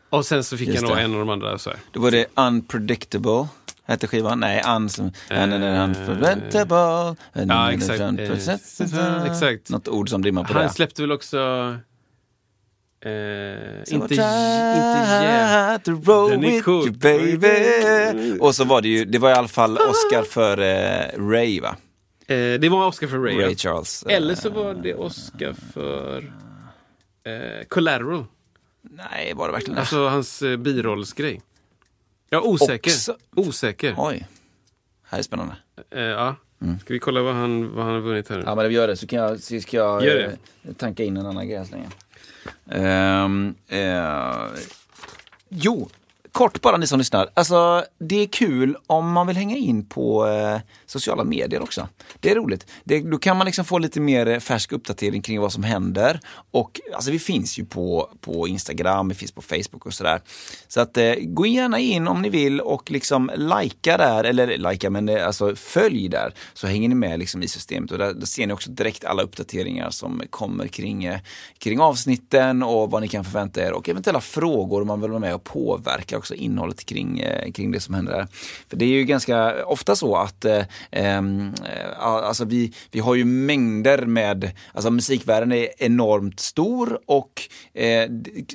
[0.10, 1.58] Och sen så fick Just jag nog en av de andra.
[1.58, 1.80] Så här.
[1.92, 3.48] Då var det Unpredictable.
[3.86, 4.40] Hette skivan?
[4.40, 7.16] Nej, un, som, Eh, Unpredictable.
[7.34, 8.00] Ja, exakt.
[8.00, 9.70] Eh, exakt.
[9.70, 10.70] Något ord som rimmar på Han det.
[10.70, 11.38] släppte väl också...
[13.02, 15.80] Eh, So inte, inte yeah.
[16.30, 16.92] Den är cool.
[16.92, 18.40] baby.
[18.40, 21.76] Och så var det ju, det var i alla fall Oscar för eh, Ray va?
[22.28, 23.38] Eh, det var Oscar för Ray.
[23.42, 23.56] Ray.
[23.56, 24.04] Charles.
[24.04, 26.18] eh, Eller så var det Oscar för
[27.26, 28.26] eh, Collateral.
[28.92, 29.82] Nej, var det verkligen det?
[29.82, 31.42] Alltså hans eh, birollsgrej.
[32.30, 32.92] Ja, osäker.
[32.92, 33.96] Också- Osäker.
[33.98, 34.28] Oj.
[35.04, 35.56] Här är spännande.
[35.90, 36.36] Eh, ja.
[36.82, 38.44] Ska vi kolla vad han, vad han har vunnit här?
[38.46, 40.38] Ja men vi gör det så kan jag, så ska jag Gör det.
[40.70, 41.90] eh, tanka in en annan grej här så länge.
[42.70, 44.48] Ehm, eh,
[45.50, 45.90] jo,
[46.38, 47.30] kort bara ni som lyssnar.
[47.34, 51.88] Alltså det är kul om man vill hänga in på eh, sociala medier också.
[52.20, 52.66] Det är roligt.
[52.84, 56.20] Det, då kan man liksom få lite mer eh, färsk uppdatering kring vad som händer.
[56.52, 60.22] Och alltså vi finns ju på, på Instagram, vi finns på Facebook och sådär.
[60.68, 64.90] Så att eh, gå gärna in om ni vill och liksom likea där, eller likea
[64.90, 66.34] men eh, alltså följ där.
[66.54, 69.24] Så hänger ni med liksom i systemet och där, där ser ni också direkt alla
[69.24, 71.20] uppdateringar som kommer kring, eh,
[71.58, 75.20] kring avsnitten och vad ni kan förvänta er och eventuella frågor om man vill vara
[75.20, 78.28] med och påverka också innehållet kring, eh, kring det som händer där.
[78.70, 83.16] För det är ju ganska ofta så att eh, ehm, eh, alltså vi, vi har
[83.16, 87.42] ju mängder med, alltså musikvärlden är enormt stor och
[87.74, 88.10] eh,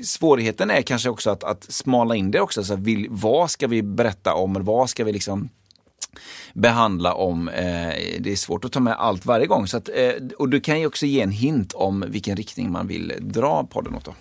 [0.05, 2.65] svårigheten är kanske också att, att smala in det också.
[2.65, 4.57] Så vill, vad ska vi berätta om?
[4.57, 5.49] Eller vad ska vi liksom
[6.55, 7.49] behandla om.
[7.49, 9.67] Eh, det är svårt att ta med allt varje gång.
[9.67, 12.87] Så att, eh, och du kan ju också ge en hint om vilken riktning man
[12.87, 14.05] vill dra podden åt.
[14.05, 14.15] Då.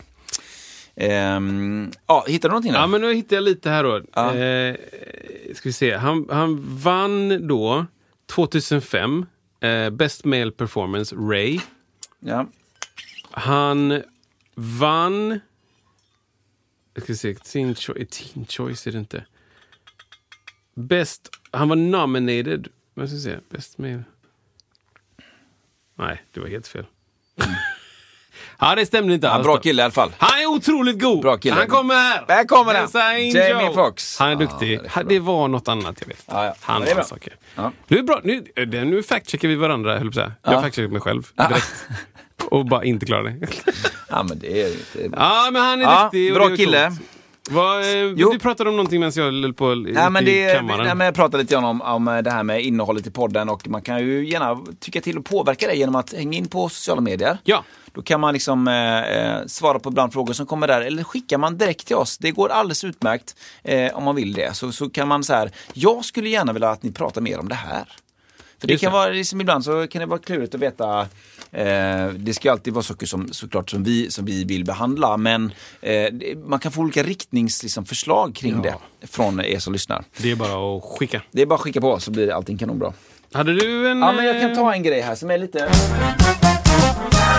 [0.96, 2.80] Ehm, ja, hittar du någonting där?
[2.80, 4.02] Ja, men nu hittar jag lite här då.
[4.14, 4.36] Ja.
[4.36, 4.76] Eh,
[5.56, 5.96] ska vi se.
[5.98, 7.86] Han, han vann då
[8.26, 9.26] 2005
[9.60, 11.60] eh, Best Male Performance Ray.
[12.20, 12.48] Ja.
[13.32, 14.02] Han
[14.56, 15.40] vann...
[16.94, 19.26] Jag ska se, teen, Choi- teen Choice är det inte.
[20.74, 21.30] Best...
[21.52, 22.68] Han var nominated.
[22.94, 23.40] Vad ska jag säga?
[23.50, 24.04] Best Male...
[25.96, 26.86] Nej, det var helt fel.
[28.60, 29.44] Ja, det stämde inte Ja, alls.
[29.44, 30.12] bra kille i alla fall.
[30.18, 31.22] Han är otroligt god!
[31.22, 31.56] Bra kille.
[31.56, 32.24] Han kommer här!
[32.28, 33.30] Där kommer han.
[33.30, 33.74] Jamie.
[33.74, 34.20] Foxx.
[34.20, 34.80] Han är Ja, duktig.
[34.84, 36.24] det är det var något annat, jag vet.
[36.28, 36.56] Ja, ja.
[36.62, 37.34] Han har saker.
[37.56, 37.72] Ja.
[37.88, 38.22] Nu är bra.
[38.24, 40.54] Nu, det- nu fact-checkar vi varandra, höll jag på att säga.
[40.54, 41.86] Jag fact-checkar mig själv direkt.
[42.50, 43.38] Och bara inte klara det.
[44.10, 46.34] Ja, men det är, det är Ja, men han är Ja, duktig.
[46.34, 46.88] bra kille.
[46.88, 47.02] coolt.
[47.50, 50.54] Vad, eh, du pratade om någonting medan jag höll på Ja, men ute i det,
[50.56, 50.86] kammaren.
[50.86, 53.68] nej, men jag pratade lite grann om, om det här med innehållet i podden och
[53.70, 57.02] man kan ju gärna tycka till och påverka det genom att hänga in på sociala
[57.02, 57.38] medier.
[57.44, 57.64] Ja.
[57.94, 61.38] Då kan man liksom eh, eh, svara på ibland frågor som kommer där eller skickar
[61.38, 62.18] man direkt till oss.
[62.18, 64.56] Det går alldeles utmärkt eh, om man vill det.
[64.56, 67.50] Så, så kan man så här, jag skulle gärna vilja att ni pratar mer om
[67.50, 67.86] det här.
[68.60, 68.98] För det Just kan det.
[68.98, 71.08] vara, liksom ibland så kan det vara klurigt att veta
[71.52, 75.18] eh, det ska ju alltid vara saker som, såklart som vi, som vi vill behandla
[75.18, 76.14] men eh,
[76.46, 78.80] man kan få olika riktningsförslag liksom, kring Ja.
[79.02, 80.04] det från er som lyssnar.
[80.18, 81.22] Det är bara att skicka.
[81.32, 82.94] Det är bara att skicka på så blir allting kanonbra.
[83.34, 84.00] Hade du en...
[84.00, 85.70] Ja, men jag kan eh, ta en grej här som är lite...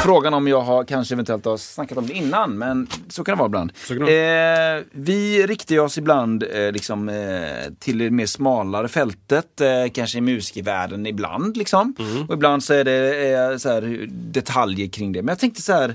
[0.02, 3.38] Frågan om jag har kanske eventuellt har snackat om det innan, men så kan det
[3.38, 3.72] vara ibland.
[3.88, 9.68] Det Eh, vi riktar oss ibland eh, liksom, eh, till det mer smalare fältet, eh,
[9.94, 11.56] kanske i musikervärlden ibland.
[11.56, 11.94] Liksom.
[12.28, 15.22] Och ibland så är det eh, så här, detaljer kring det.
[15.22, 15.94] Men jag tänkte så här,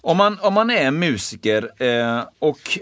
[0.00, 2.78] om man, om man är musiker eh, och,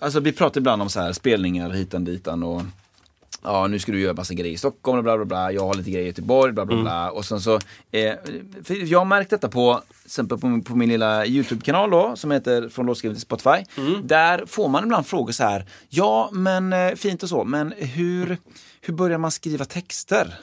[0.00, 2.62] alltså vi pratar ibland om så här spelningar hitan ditan och
[3.42, 5.90] ja nu ska du göra massa grejer i Stockholm, bla bla bla, jag har lite
[5.90, 7.10] grejer i Göteborg, bla bla bla.
[7.10, 7.54] Och sen så,
[7.90, 8.14] eh,
[8.84, 12.68] jag har märkt detta på, exempel på, min- på min lilla YouTube-kanal då, som heter
[12.68, 13.64] Från låtskriven till Spotify.
[14.04, 18.38] Där får man ibland frågor så här, ja men eh, fint och så, men hur,
[18.80, 20.34] hur börjar man skriva texter?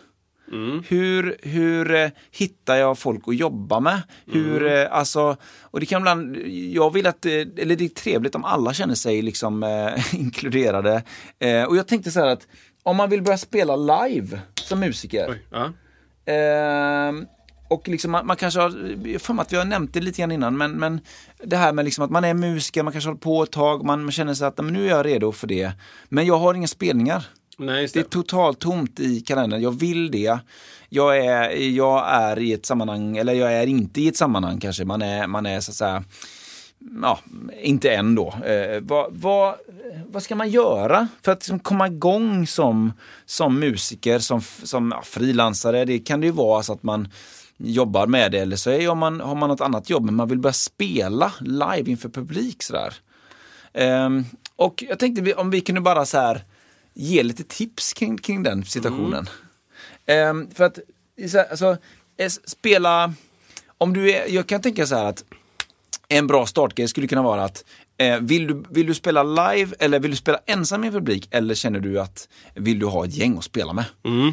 [0.87, 4.01] Hur, hur eh, hittar jag folk att jobba med?
[4.25, 6.37] Hur, eh, alltså, och det kan ibland,
[6.71, 11.03] jag vill att, eh, eller det är trevligt om alla känner sig liksom eh, inkluderade.
[11.67, 12.47] Och jag tänkte så här att
[12.83, 15.27] om man vill börja spela live som musiker.
[15.29, 15.71] Oj, ja.
[16.33, 17.25] Ehm,
[17.67, 20.57] och liksom man, man kanske har, för att vi har nämnt det lite grann innan,
[20.57, 21.01] men, men
[21.43, 24.03] det här med liksom att man är musiker, man kanske håller på ett tag, man,
[24.03, 25.71] man känner sig att "Nej, men nu är jag redo för det.
[26.09, 27.25] Men jag har inga spelningar.
[27.57, 28.09] Nej, just Det är det.
[28.09, 29.61] totalt tomt i kalendern.
[29.61, 30.39] Jag vill det.
[30.89, 34.85] Jag är, jag är i ett sammanhang, eller jag är inte i ett sammanhang kanske.
[34.85, 36.03] Man är, man är så att säga,
[37.01, 37.19] ja,
[37.61, 38.33] inte än då.
[38.45, 39.55] Eh, vad, vad,
[40.07, 42.93] vad ska man göra för att liksom komma igång som,
[43.25, 45.85] som musiker, som, som ja, frilansare?
[45.85, 47.07] Det kan det ju vara så att man
[47.57, 50.39] jobbar med det eller så är man, har man något annat jobb men man vill
[50.39, 52.93] börja spela live inför publik sådär.
[53.73, 54.25] Ehm,
[54.55, 56.43] och jag tänkte om vi kunde bara så här
[56.93, 59.29] ge lite tips kring, kring den situationen.
[60.05, 60.79] Ehm, för att
[61.51, 61.77] alltså,
[62.17, 63.13] eh, spela,
[63.77, 65.23] om du är, jag kan tänka så här att
[66.17, 67.65] en bra startgrej skulle kunna vara att
[67.97, 71.55] eh, vill, du, vill du spela live eller vill du spela ensam i publik eller
[71.55, 73.85] känner du att vill du ha ett gäng att spela med?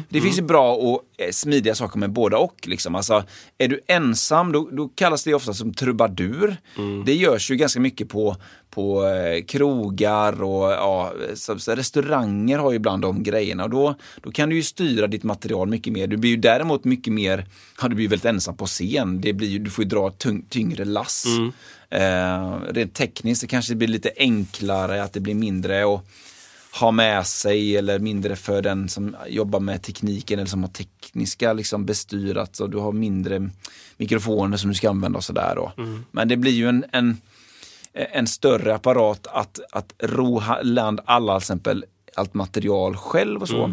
[0.09, 2.55] Det finns ju bra och eh, smidiga saker med båda och.
[2.63, 2.95] Liksom.
[2.95, 3.23] Alltså,
[3.57, 6.57] är du ensam då, då kallas det ofta som trubadur.
[7.05, 8.35] Det görs ju ganska mycket på,
[8.69, 13.63] på eh, krogar och ja, så, så restauranger har ju ibland de grejerna.
[13.63, 16.07] Och då, då kan du ju styra ditt material mycket mer.
[16.07, 17.45] Du blir ju däremot mycket mer,
[17.81, 19.21] ja, du blir väldigt ensam på scen.
[19.21, 21.25] Det blir, du får ju dra tung, tyngre lass.
[21.91, 26.05] Eh, rent tekniskt så kanske det blir lite enklare, att det blir mindre att
[26.79, 31.53] ha med sig eller mindre för den som jobbar med tekniken eller som har tekniska
[31.53, 32.55] liksom bestyrat.
[32.55, 33.49] Så du har mindre
[33.97, 35.53] mikrofoner som du ska använda och sådär.
[35.55, 35.71] då.
[36.11, 37.17] Men det blir ju en, en,
[37.93, 41.85] en större apparat att, att ro land alla exempel
[42.15, 43.67] allt material själv och så.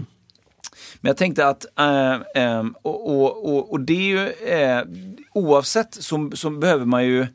[1.01, 2.13] Men jag tänkte att, eh,
[2.45, 4.85] eh, och, och, och, och det är ju, eh,
[5.35, 7.27] oavsett så, så behöver man ju,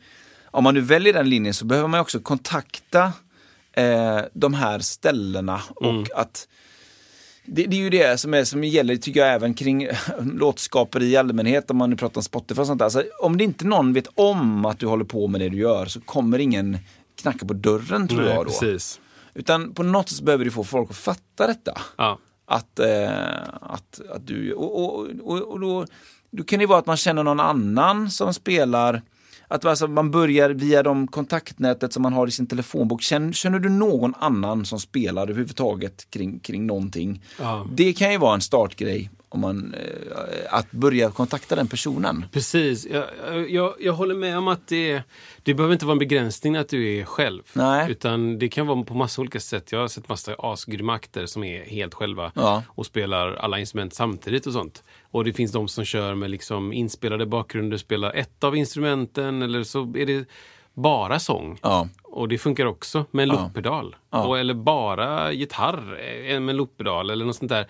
[0.54, 3.12] om man nu väljer den linjen så behöver man också kontakta
[3.72, 6.48] eh, de här ställena och att
[7.46, 9.88] det, det är ju det som, är, som gäller, tycker jag, även kring
[10.34, 12.86] låtskaperi i allmänhet, om man nu pratar om Spotify och sånt där.
[12.86, 15.86] Alltså, om det inte någon vet om att du håller på med det du gör
[15.86, 16.78] så kommer ingen
[17.22, 18.50] knacka på dörren tror Nej, jag då.
[18.50, 19.00] precis.
[19.34, 21.82] Utan på något sätt behöver du få folk att fatta detta.
[21.98, 22.20] Ja.
[22.46, 23.12] Att, eh,
[23.62, 25.86] att, att du, och, och, och, och då,
[26.32, 29.02] då kan det vara att man känner någon annan som spelar
[29.54, 33.02] att alltså man börjar via de kontaktnätet som man har i sin telefonbok.
[33.02, 37.22] Känner, känner du någon annan som spelar överhuvudtaget kring, kring någonting?
[37.40, 37.68] Ja.
[37.72, 42.26] Det kan ju vara en startgrej om man, eh, att börja kontakta den personen.
[42.32, 42.86] Precis.
[42.86, 45.04] Jag, jag, jag håller med om att det,
[45.44, 47.42] det behöver inte vara en begränsning att du är själv.
[47.54, 47.92] Nej.
[47.92, 49.72] Utan det kan vara på massa olika sätt.
[49.72, 52.64] Jag har sett massa asgrymma akter som är helt själva Ja.
[52.68, 54.84] och spelar alla instrument samtidigt och sånt.
[55.14, 59.64] Och det finns de som kör med liksom inspelade bakgrunder, spelar ett av instrumenten eller
[59.64, 60.26] så är det
[60.74, 61.60] bara sång.
[61.62, 61.88] Ja.
[62.04, 63.96] Och det funkar också med en looppedal.
[64.10, 64.28] Ja.
[64.28, 67.68] Och, eller bara gitarr eh, med en looppedal eller något sånt där.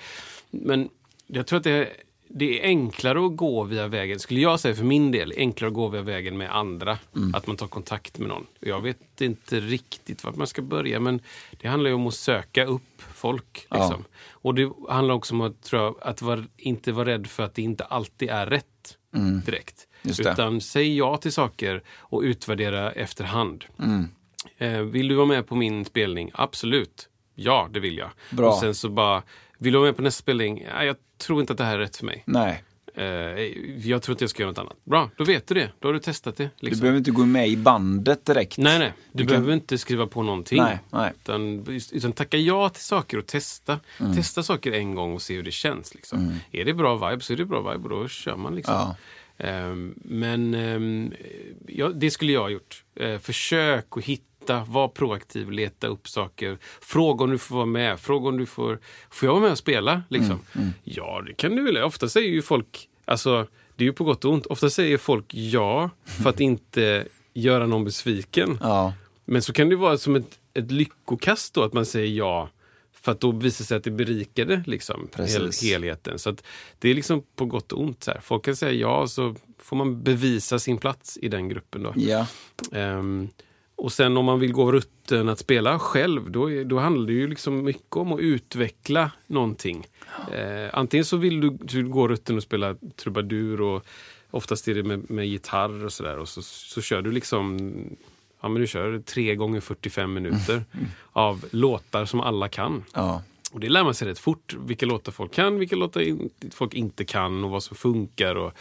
[0.50, 0.89] Men
[1.28, 1.89] jag tror att det,
[2.36, 5.74] det är enklare att gå via vägen, skulle jag säga för min del, enklare att
[5.74, 6.98] gå via vägen med andra.
[7.16, 7.36] Mm.
[7.36, 8.46] Att man tar kontakt med någon.
[8.60, 11.22] Jag vet inte riktigt vart man ska börja men
[11.52, 13.68] det handlar ju om att söka upp folk.
[13.70, 13.78] Ja.
[13.78, 14.06] Liksom.
[14.32, 17.62] Och det handlar också om att, jag, att var, inte vara rädd för att det
[17.62, 18.66] inte alltid är rätt
[19.46, 19.88] direkt.
[20.04, 20.16] Mm.
[20.18, 20.32] Det.
[20.32, 23.66] Utan säg ja till saker och utvärdera efterhand.
[23.80, 24.08] Mm.
[24.58, 26.32] Eh, vill du vara med på min spelning?
[26.34, 27.10] Absolut.
[27.36, 28.10] Ja, det vill jag.
[28.32, 28.50] Bra.
[28.50, 29.24] Och sen så bara,
[29.58, 30.66] vill du vara med på nästa spelning?
[30.76, 32.24] Nej, jag tror inte att det här är rätt för mig.
[32.26, 32.63] Nej,
[32.95, 33.05] Eh,
[33.88, 34.78] jag tror att jag ska göra något annat.
[34.86, 35.69] Bra, då vet du det.
[35.80, 36.43] Då har du testat det.
[36.43, 36.80] du Liksom.
[36.82, 38.57] behöver inte gå med i bandet direkt.
[38.57, 38.93] Nej, nej.
[39.11, 40.57] Du, Du kan- behöver inte skriva på någonting.
[40.61, 41.11] Nej, nej.
[41.24, 43.80] Utan, utan tacka ja till saker och testa.
[43.99, 44.15] Mm.
[44.15, 45.95] Testa saker en gång och se hur det känns.
[45.95, 46.39] Liksom.
[46.51, 48.55] Är det bra vibe så är det bra vibe och då kör man.
[48.55, 48.74] Liksom.
[48.74, 48.95] Ja.
[49.38, 51.13] Ehm, men ehm,
[51.67, 52.84] ja, det skulle jag ha gjort.
[52.95, 56.58] Eh, försök att hitta, var proaktiv, leta upp saker.
[56.82, 58.00] Fråga om du får vara med.
[58.00, 58.80] Fråga om du får,
[59.10, 60.04] får jag vara med och spela?
[60.10, 60.39] Liksom.
[60.56, 61.78] Mm, Ja, det kan du väl.
[61.78, 64.46] Ofta säger ju folk, alltså det är ju på gott och ont.
[64.46, 68.58] Ofta säger folk ja för att inte göra någon besviken.
[68.62, 68.94] Ja.
[69.26, 72.50] Men så kan det vara som ett, ett lyckokast då, att man säger ja.
[72.94, 76.20] För att då visar det sig att det berikade liksom, hel, helheten.
[76.20, 76.36] Så
[76.80, 78.04] det är liksom på gott och ont.
[78.04, 78.20] Så här.
[78.24, 81.84] Folk kan säga ja, så får man bevisa sin plats i den gruppen.
[81.84, 81.94] Då.
[81.96, 82.28] Ja.
[82.72, 83.30] Ehm,
[83.76, 87.13] Och sen om man vill gå rutten att spela själv, då, är, då handlar det
[87.13, 89.88] ju liksom mycket om att utveckla någonting.
[90.32, 93.86] Eh, antingen så vill du, du gå rutten och spela trubadur och
[94.32, 96.17] oftast är det med, med gitarr och sådär.
[96.17, 97.59] Och så, så kör du liksom
[98.43, 100.63] Ja men du kör tre gånger 45 minuter
[101.11, 102.84] av låtar som alla kan.
[102.93, 103.21] Ja.
[103.51, 104.55] Och det lär man sig rätt fort.
[104.59, 108.36] Vilka låtar folk kan, vilka låtar in, folk inte kan och vad som funkar.
[108.36, 108.53] Och,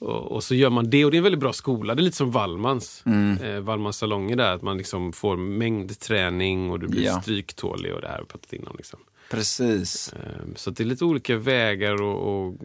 [0.00, 1.94] och, och så gör man det och det är en väldigt bra skola.
[1.94, 3.04] Det är lite som Wallmans.
[3.42, 4.52] Eh, Wallmans salonger där.
[4.54, 7.20] Att man liksom får mängdträning och du blir Ja.
[7.22, 8.74] stryktålig och det här innan.
[8.76, 9.00] Liksom.
[9.30, 10.12] Precis.
[10.12, 12.56] Eh, Så det är lite olika vägar att,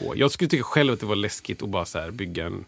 [0.00, 0.12] gå.
[0.16, 2.64] Jag skulle tycka själv att det var läskigt att bara så här bygga en,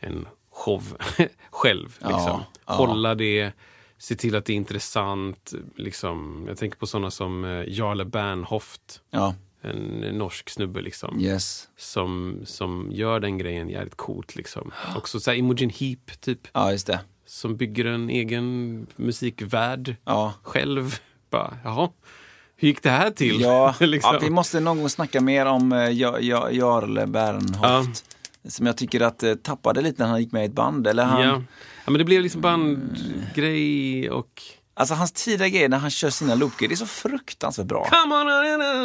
[0.00, 0.82] en show
[1.50, 1.96] själv.
[2.00, 2.40] Ja, Liksom.
[2.66, 2.74] ja.
[2.74, 3.52] Hålla det,
[3.98, 5.52] se till att det är intressant.
[5.76, 6.44] Liksom.
[6.48, 9.00] Jag tänker på sådana som eh, Jarle Bernhoft.
[9.10, 9.34] Ja,
[9.64, 11.20] En norsk snubbe liksom.
[11.20, 11.68] yes.
[11.76, 14.36] Som, som gör den grejen jävligt coolt.
[14.36, 14.72] Liksom.
[14.96, 16.48] Också så här Imogen Heap typ.
[16.52, 17.00] Ja, just det.
[17.26, 20.34] Som bygger en egen musikvärld Ja.
[20.42, 20.94] själv.
[21.30, 21.90] Bara, jaha,
[22.56, 23.40] hur gick det här till?
[23.40, 24.14] Ja, Liksom.
[24.14, 28.04] ja, vi måste någon gång snacka mer om uh, Jarle Bernhoft.
[28.48, 30.86] Som jag tycker att uh, tappade lite när han gick med i ett band.
[30.86, 31.42] Eller han, Ja.
[31.84, 34.42] ja, men det blev liksom bandgrej och...
[34.74, 37.84] Alltså hans tidiga grejer när han kör sina loopgrejer, det är så fruktansvärt bra.
[37.84, 38.26] Come on!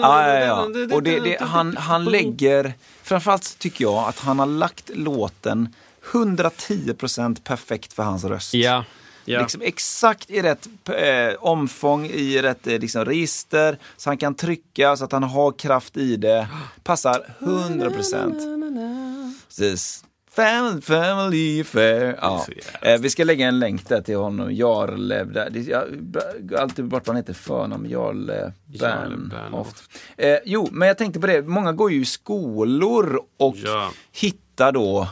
[0.01, 0.61] Ja, ja, ja.
[0.95, 2.73] Och det, det, han, han lägger,
[3.03, 5.75] framförallt tycker jag att han har lagt låten
[6.11, 8.53] 110% perfekt för hans röst.
[8.53, 8.85] Ja.
[9.25, 9.39] ja.
[9.39, 14.97] Liksom exakt i rätt eh, omfång, i rätt eh, liksom, register, så han kan trycka
[14.97, 16.47] så att han har kraft i det.
[16.83, 19.33] Passar 100%.
[19.47, 20.03] Precis.
[20.41, 22.17] Family, family affair.
[22.21, 22.45] Ja.
[22.81, 25.23] Eh, vi ska lägga en länk där till honom, Jarle.
[25.23, 25.49] Där.
[25.49, 29.29] Det- Jag alltid bort vad han heter förnamn, Jarle Bernhoft.
[29.31, 29.83] Bernhoft.
[30.17, 33.91] Eh, jo, men jag tänkte på det, många går ju i skolor och Ja.
[34.11, 35.07] hittar då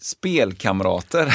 [0.00, 1.34] spelkamrater.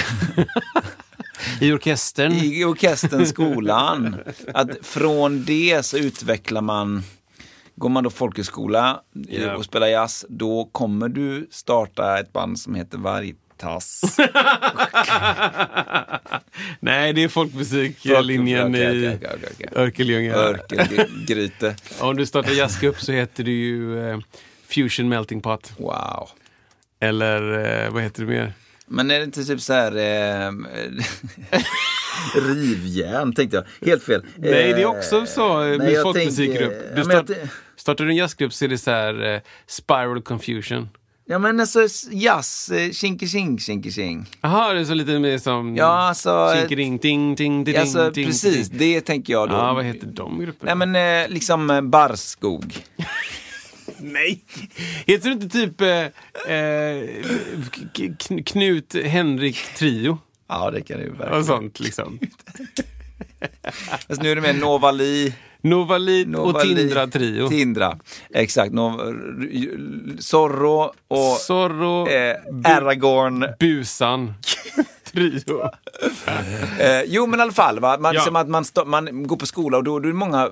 [1.62, 2.32] I orkestern.
[2.34, 4.16] i orkestern, skolan.
[4.54, 7.04] Att från det så utvecklar man
[7.80, 9.56] Går man då folkhögskola eh, Ja.
[9.56, 14.18] och spelar jazz, då kommer du starta ett band som heter Vargtass.
[16.80, 19.68] Nej, det är folkmusiklinjen Okej, i okej, okej.
[19.76, 20.34] Örkelljunga.
[20.36, 21.76] Örkelgryte.
[22.00, 24.20] Om du startar jazzgrupp så heter det ju eh,
[24.68, 25.74] Fusion Melting Pot.
[25.78, 26.30] Wow.
[27.00, 28.54] Eller eh, vad heter det mer?
[28.88, 29.96] Men är det inte typ så här...
[29.98, 30.52] Eh,
[32.42, 33.88] rivjärn tänkte jag.
[33.88, 34.26] Helt fel.
[34.36, 36.74] Nej, det är också så eh, nej, med folkmusikgrupp.
[36.96, 37.30] Du start,
[37.88, 40.90] startar du en jazzgrupp så är det så här eh, Spiral Confusion.
[41.26, 44.26] Ja men alltså jazz, eh, tjinki tjing, tjinki tjing.
[44.42, 45.76] Jaha, det är så lite mer som...
[45.76, 48.80] Ja alltså, eh, Tjinkering, ding, ding, ding, alltså ding, precis, ding.
[48.80, 49.56] det tänker jag då.
[49.56, 50.76] Ja, vad heter de grupperna?
[50.76, 52.78] Nej men eh, liksom eh, barrskog.
[53.98, 54.44] Nej!
[55.06, 60.18] Heter det inte typ eh, eh, Knut Henrik Trio?
[60.50, 61.46] Ja det kan det ju Och verkligen.
[61.46, 62.20] sånt liksom.
[64.08, 65.34] Fast nu är det med Novali.
[65.70, 67.48] Novalit och Novali- Tindra Trio.
[67.50, 67.98] Tindra,
[68.30, 68.74] exakt.
[68.74, 69.02] Nov
[70.20, 73.46] Zorro och Zorro, eh, Aragorn.
[73.60, 74.34] Busan,
[75.14, 75.64] Trio.
[76.80, 77.98] Eh, jo men i alla fall, va?
[78.00, 78.22] Man, Ja.
[78.22, 80.50] som att man, man går på skola och då, då är det många,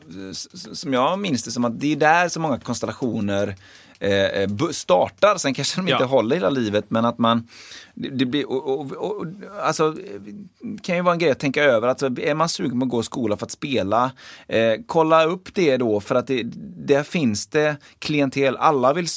[0.73, 3.55] som jag minns det, som att det är där så många konstellationer
[3.99, 5.37] eh, eh, startar.
[5.37, 6.05] Sen kanske de inte Ja.
[6.05, 7.47] håller hela livet, men att man,
[7.95, 9.25] det, blir, och, och, och,
[9.61, 9.95] alltså,
[10.81, 11.87] kan ju vara en grej att tänka över.
[11.87, 14.11] Alltså, är man sugen på att gå i skola för att spela,
[14.47, 16.43] eh, kolla upp det då, för att det,
[16.87, 18.57] där finns det klientel.
[18.57, 19.07] Alla vill,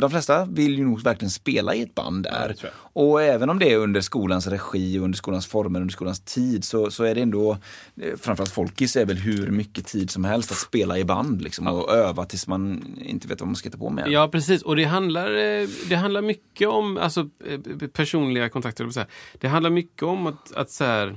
[0.00, 2.56] de flesta vill ju nog verkligen spela i ett band där.
[2.62, 2.70] jag.
[2.94, 6.90] Och även om det är under skolans regi, under skolans former, under skolans tid så,
[6.90, 7.58] så är det ändå,
[8.02, 11.66] eh, framförallt folkis är väl hur mycket tid som helst att spela i band liksom,
[11.66, 14.08] och öva tills man inte vet vad man ska ta på med.
[14.08, 14.62] Ja, precis.
[14.62, 17.88] Och det handlar, eh, det handlar mycket om alltså, eh,
[18.24, 18.90] personliga kontakter.
[18.90, 19.08] Så här.
[19.40, 21.16] Det handlar mycket om att, att så här,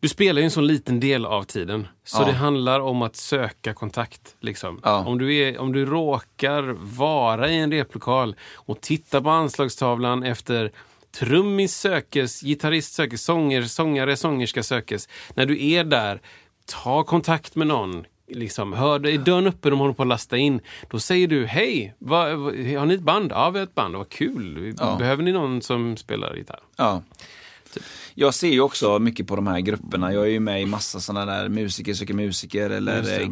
[0.00, 1.86] du spelar ju en sån liten del av tiden.
[2.04, 2.26] Så Ja.
[2.26, 4.36] det handlar om att söka kontakt.
[4.40, 4.80] Liksom.
[4.84, 5.04] Ja.
[5.06, 6.62] Om, du är, om du råkar
[6.98, 10.72] vara i en replokal och titta på anslagstavlan efter
[11.18, 15.08] trummis sökes, gitarrist sökes, sånger, sångare, sångerska sökes.
[15.34, 16.20] När du är där,
[16.66, 18.04] ta kontakt med någon.
[18.28, 20.60] Liksom, hör, är dörren uppe, de håller på att lasta in.
[20.90, 23.32] Då säger du, hej, vad, vad, har ni ett band?
[23.32, 24.74] Ja, vi har ett band, vad kul.
[24.78, 24.96] Ja.
[24.98, 26.60] Behöver ni någon som spelar gitarr?
[26.76, 27.02] Ja.
[28.14, 30.12] Jag ser ju också mycket på de här grupperna.
[30.12, 33.24] Jag är ju med i massa sådana där musiker söker musiker eller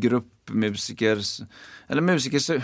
[0.00, 1.18] gruppmusiker.
[1.88, 2.62] Eller musiker sö-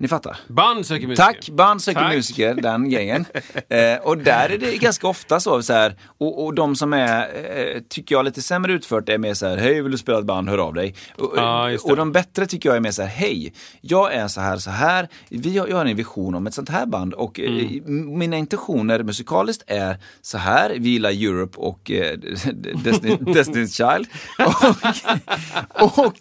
[0.00, 0.36] Ni fattar?
[0.48, 1.24] Band söker musiker.
[1.24, 2.14] Tack, band söker Tack.
[2.14, 3.24] musiker, den gängen.
[3.68, 7.20] eh, och där är det ganska ofta så, så här, och, och de som är,
[7.20, 10.24] eh, tycker jag, lite sämre utfört är mer så här, hej vill du spela ett
[10.24, 10.94] band, hör av dig.
[11.18, 11.78] Och, det.
[11.78, 14.70] och de bättre tycker jag är mer så här, hej, jag är så här, så
[14.70, 18.18] här, vi har, jag har en vision om ett sånt här band och eh, Mm.
[18.18, 22.18] mina intentioner musikaliskt är så här, vi gillar Europe och eh,
[22.84, 24.06] Destiny, Destiny's Child.
[25.80, 26.14] Och, och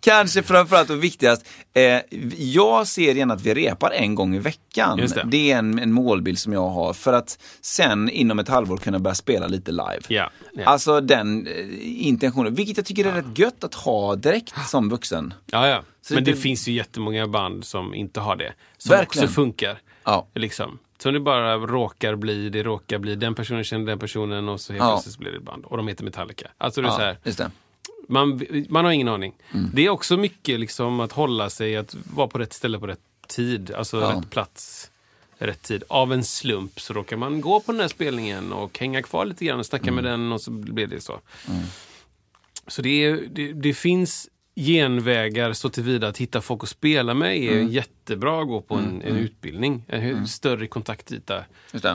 [0.00, 1.69] kanske framförallt och viktigast, eh,
[2.36, 4.98] jag ser gärna att vi repar en gång i veckan.
[4.98, 5.52] Just det.
[5.52, 9.14] är en, en målbild som jag har för att sen inom ett halvår kunna börja
[9.14, 10.00] spela lite live.
[10.08, 10.64] Ja, ja.
[10.64, 11.54] Alltså den eh,
[12.06, 15.34] intentionen, vilket jag tycker är rätt gött att ha direkt som vuxen.
[15.46, 15.82] Ja, ja.
[16.02, 18.52] Så Men det, det- finns ju jättemånga band som inte har det.
[18.78, 19.24] Som Verkligen.
[19.24, 19.78] också funkar.
[20.04, 20.28] Ja.
[20.34, 20.78] Liksom.
[20.98, 24.72] Som det bara råkar bli, det råkar bli, den personen känner den personen och så
[24.72, 24.90] helt Ja.
[24.92, 25.64] plötsligt så blir det ett band.
[25.64, 26.48] Och de heter Metallica.
[26.58, 27.50] Alltså det är så Ja, här, just det.
[28.10, 29.34] Man, man har ingen aning.
[29.54, 29.70] Mm.
[29.74, 33.00] Det är också mycket liksom att hålla sig, att vara på rätt ställe på rätt
[33.28, 33.70] tid.
[33.70, 34.10] Alltså Ja.
[34.10, 34.90] rätt plats,
[35.38, 35.82] rätt tid.
[35.88, 39.44] Av en slump så råkar man gå på den här spelningen och hänga kvar lite
[39.44, 41.20] grann och snacka med den och så blir det så.
[42.66, 44.28] Så det, är, det, det finns
[44.60, 47.68] genvägar så tillvida att hitta folk att spela med är Mm.
[47.68, 49.84] jättebra att gå på en, en utbildning.
[49.88, 51.44] En hö- större kontaktyta.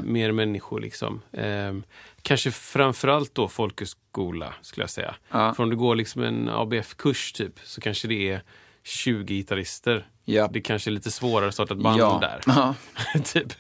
[0.04, 1.22] Mer människor liksom.
[1.34, 1.84] Ehm,
[2.22, 5.16] kanske framförallt då folkhögskola skulle jag säga.
[5.32, 5.54] Ja.
[5.54, 8.42] För om du går liksom en ABF-kurs typ så kanske det är
[8.86, 10.08] 20 gitarrister.
[10.26, 10.50] Ja.
[10.54, 12.18] Det kanske är lite svårare att starta ett band Ja.
[12.22, 12.42] där.
[12.46, 12.76] Ja.
[13.24, 13.54] typ.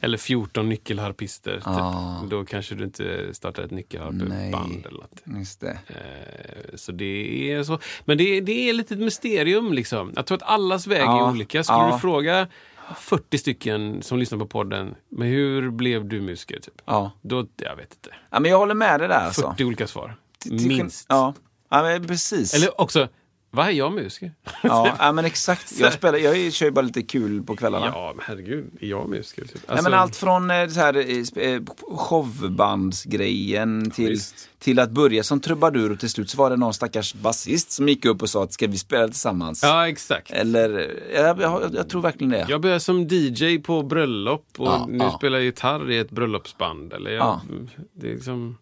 [0.00, 1.62] Eller 14 nyckelharpister.
[1.64, 2.20] Ah.
[2.20, 2.30] Typ.
[2.30, 5.22] Då kanske du inte startar ett nyckelharpband eller något.
[5.38, 5.78] Just det.
[5.88, 7.78] Eh, Så det är så.
[8.04, 10.12] Men det, det är lite ett mysterium liksom.
[10.16, 11.64] Jag tror att allas väg Ja, är olika.
[11.64, 11.92] Skulle ja.
[11.94, 12.48] du fråga
[12.96, 16.60] 40 stycken som lyssnar på podden, men hur blev du musiker?
[16.60, 16.74] Typ?
[16.84, 17.10] Ja.
[17.22, 18.16] Då, jag vet inte.
[18.30, 19.50] ja, men jag håller med dig där alltså.
[19.50, 20.16] 40 olika svar.
[20.50, 21.06] Minst.
[21.08, 21.34] Ja.
[21.70, 22.54] ja, men precis.
[22.54, 23.08] Eller också,
[23.56, 24.32] vad är jag musiker?
[24.62, 25.72] ja, men exakt.
[25.80, 27.86] Jag, spelar, jag kör ju bara lite kul på kvällarna.
[27.86, 29.42] ja, men herregud, är jag musiker?
[29.42, 29.54] Typ?
[29.54, 31.60] Nej, Alltså, men allt från eh, så här, eh, eh,
[31.96, 34.48] showbandsgrejen till, Visst.
[34.58, 37.88] till att börja som trubadur och till slut så var det någon stackars basist som
[37.88, 39.60] gick upp och sa att ska vi spela tillsammans?
[39.62, 40.30] Ja, exakt.
[40.30, 42.46] Eller, jag, jag, jag tror verkligen det.
[42.48, 45.10] Jag började som DJ på bröllop och Ja, nu ja.
[45.18, 46.92] spelar jag gitarr i ett bröllopsband.
[46.92, 47.40] Eller jag, Ja.
[47.94, 48.56] det är liksom...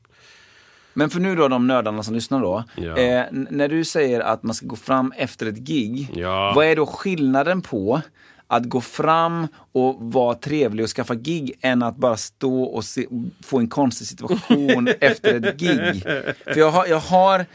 [0.95, 2.65] Men för nu då, de nördarna som lyssnar då.
[2.77, 2.97] Ja.
[2.97, 6.53] Eh, när du säger att man ska gå fram efter ett gig, Ja.
[6.57, 8.01] vad är då skillnaden på
[8.47, 13.07] att gå fram och vara trevlig och skaffa gig än att bara stå och se,
[13.45, 16.03] få en konstig situation efter ett gig.
[16.45, 17.47] För jag har, jag har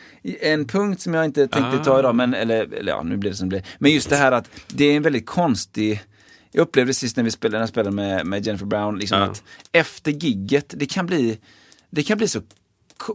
[0.42, 3.38] en punkt som jag inte tänkte ta idag, men, eller, eller ja, nu blir det
[3.38, 3.64] som det blir.
[3.80, 6.02] Men just det här att det är en väldigt konstig
[6.52, 9.26] jag upplevde sist när vi spelade, när jag spelade med, med Jennifer Brown, liksom Ja.
[9.26, 11.40] att efter gigget, det kan bli,
[11.90, 12.42] det kan bli så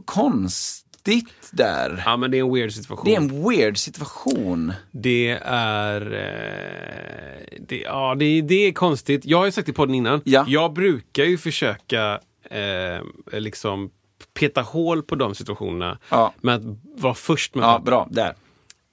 [0.05, 2.03] konstigt där.
[2.07, 3.05] Ja, men det är en weird situation.
[3.05, 4.73] Det är en weird situation.
[4.91, 6.01] Det är...
[6.13, 9.25] Eh, det, ja, det, det är konstigt.
[9.25, 10.21] Jag har ju sagt i podden innan.
[10.25, 10.45] Ja.
[10.49, 12.21] Jag brukar ju försöka
[12.51, 13.01] eh,
[13.41, 13.91] liksom
[14.35, 15.99] peta hål på de situationerna.
[16.09, 16.35] Ja.
[16.41, 16.63] Med att
[16.97, 17.85] vara först med Ja, podden.
[17.85, 18.09] bra.
[18.11, 18.35] Där.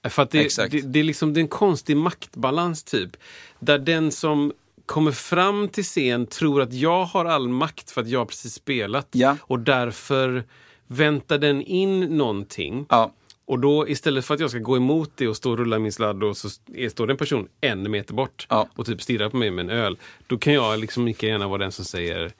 [0.08, 3.10] För att det, det, det, är liksom, det är en konstig maktbalans typ.
[3.58, 4.52] Där den som
[4.86, 9.08] kommer fram till scen tror att jag har all makt för att jag precis spelat.
[9.10, 9.36] Ja.
[9.42, 10.44] Och därför
[10.92, 12.86] väntar den in någonting.
[12.88, 13.12] Ja.
[13.44, 15.92] Och då istället för att jag ska gå emot det och stå och rulla min
[15.92, 16.48] sladd och så
[16.90, 18.68] står det en person en meter bort Ja.
[18.76, 19.98] och typ stirrar på mig med en öl.
[20.26, 22.32] Då kan jag liksom lika gärna vara den som säger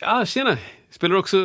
[0.00, 0.58] Ja, tjena,
[0.90, 1.36] spelar du också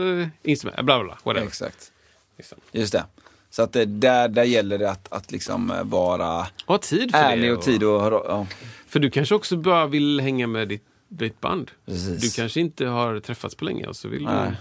[0.43, 0.75] instrument?
[0.85, 1.47] Bla, bla, bla, whatever.
[1.47, 1.91] Exakt.
[2.37, 2.57] Liksom.
[2.71, 3.05] Just det.
[3.49, 7.17] Så att det, där, där gäller det att, att liksom eh, vara Ha tid för
[7.17, 7.53] ärlig det.
[7.55, 8.47] och tid och ja.
[8.87, 11.71] För du kanske också bara vill hänga med ditt, ditt band.
[11.85, 12.21] Precis.
[12.21, 14.55] Du kanske inte har träffats på länge och så vill Nej, du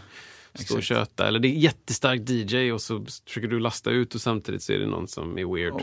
[0.54, 1.28] stå och köta.
[1.28, 4.78] Eller det är jättestark DJ och så försöker du lasta ut och samtidigt så är
[4.78, 5.74] det någon som är weird.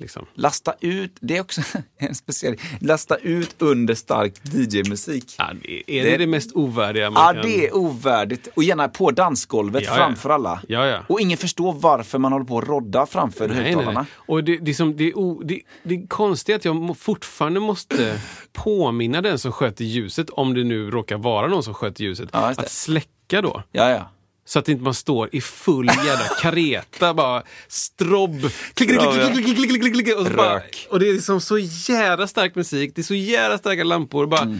[0.00, 0.26] Liksom.
[0.34, 1.60] Lasta ut, det är också
[1.98, 5.34] en speciell Lasta ut under stark DJ-musik.
[5.38, 7.50] Ja, det, är det, Det- det mest ovärdiga man Ja, kan...
[7.50, 8.48] det är ovärdigt.
[8.56, 9.96] Och gärna på dansgolvet Ja, ja.
[9.96, 10.62] framför alla.
[10.68, 10.98] Ja, ja.
[11.08, 14.00] Och ingen förstår varför man håller på att rodda framför Nej, högtalarna.
[14.00, 14.08] nej.
[14.14, 17.60] Och det, det, är som, det, är o, det, det är konstigt att jag fortfarande
[17.60, 18.20] måste
[18.52, 22.38] påminna den som sköter ljuset, om det nu råkar vara någon som sköter ljuset, Ja,
[22.56, 23.62] att släcka då.
[23.72, 24.10] Ja, ja.
[24.44, 28.40] Så att inte man står i full jävla kareta, bara strobb,
[28.74, 30.86] klick, klick, klick, klick, klick, och, så bara, Rök.
[30.90, 34.26] och det är liksom så jävla stark musik, det är så jävla starka lampor.
[34.26, 34.58] Bara,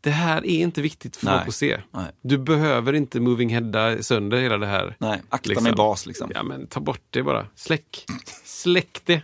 [0.00, 1.34] Det här är inte viktigt för Nej.
[1.38, 1.80] folk att se.
[1.90, 2.04] Nej.
[2.22, 4.96] Du behöver inte moving heada sönder hela det här.
[4.98, 6.30] Nej, akta med bas liksom.
[6.34, 7.46] Ja, men ta bort det bara.
[7.56, 8.06] Släck.
[8.44, 9.22] Släck det.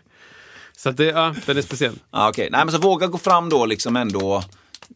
[0.77, 1.99] Så att det, ja, den är speciell.
[2.11, 2.49] Ja, okej.
[2.53, 4.45] Nej, men så våga gå fram då liksom ändå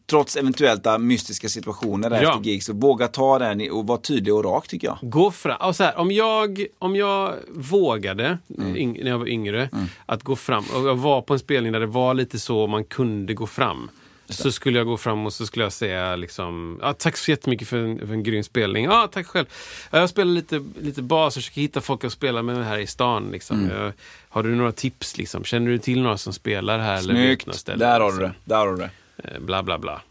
[0.09, 2.17] trots eventuella mystiska situationer Ja.
[2.17, 4.97] efter gig, så våga ta den och vara tydlig och rak tycker jag.
[5.01, 5.57] Gå fram.
[5.61, 8.91] Och så här, om, jag, om jag vågade, Mm.
[8.91, 9.69] när jag var yngre,
[10.05, 12.83] att gå fram och jag var på en spelning där det var lite så man
[12.83, 13.89] kunde gå fram.
[14.29, 17.67] Så skulle jag gå fram och så skulle jag säga liksom, ah, tack så jättemycket
[17.67, 18.87] för en, för en grym spelning.
[18.89, 19.45] Ah, tack själv.
[19.91, 22.87] Ja, Jag spelar lite, lite bas och försöker hitta folk att spela med här i
[22.87, 23.29] stan.
[23.31, 23.59] Liksom.
[23.63, 23.77] Mm.
[23.77, 23.93] Jag,
[24.29, 25.17] har du några tips?
[25.17, 25.43] Liksom?
[25.43, 26.97] Känner du till några som spelar här?
[26.97, 27.55] Eller Snyggt!
[27.55, 28.19] ställen, Där har liksom?
[28.23, 28.33] du det.
[28.45, 28.89] Där har du det.
[29.23, 30.01] Eh, bla bla bla.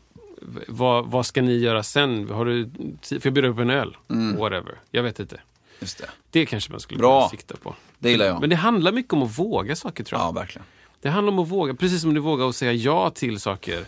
[0.68, 2.30] Vad, vad ska ni göra sen?
[2.30, 2.70] Har du,
[3.02, 3.96] får jag bjuda upp en öl?
[4.38, 4.80] Whatever.
[4.90, 5.40] Jag vet inte.
[5.80, 6.10] Just det.
[6.30, 7.20] Det kanske man skulle Bra.
[7.20, 7.74] kunna sikta på.
[7.98, 8.40] Det gillar jag.
[8.40, 10.28] Men det handlar mycket om att våga saker tror jag.
[10.28, 10.66] Ja, verkligen.
[11.00, 13.84] Det handlar om att våga, precis som du vågar att säga ja till saker.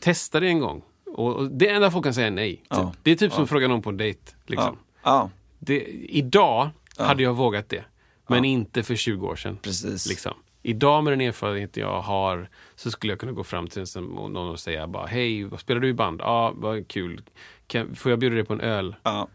[0.00, 0.82] Testa det en gång.
[1.06, 2.56] Och, och det enda folk kan säga är nej.
[2.56, 2.64] Typ.
[2.70, 2.92] Ja.
[3.02, 4.20] Det är typ som att fråga någon på en dejt.
[4.46, 4.76] Liksom.
[5.02, 5.10] Ja.
[5.10, 7.84] ja, Det, idag hade jag vågat det.
[8.26, 9.58] Men inte för 20 år sedan.
[9.62, 10.08] precis.
[10.08, 10.34] Liksom.
[10.62, 14.60] Idag med den erfarenhet jag har så skulle jag kunna gå fram till någon och
[14.60, 16.20] säga bara Hej, spelar du i band?
[16.20, 17.22] Ja, vad kul.
[17.66, 18.96] Kan, får jag bjuda dig på en öl?
[19.02, 19.28] Ja.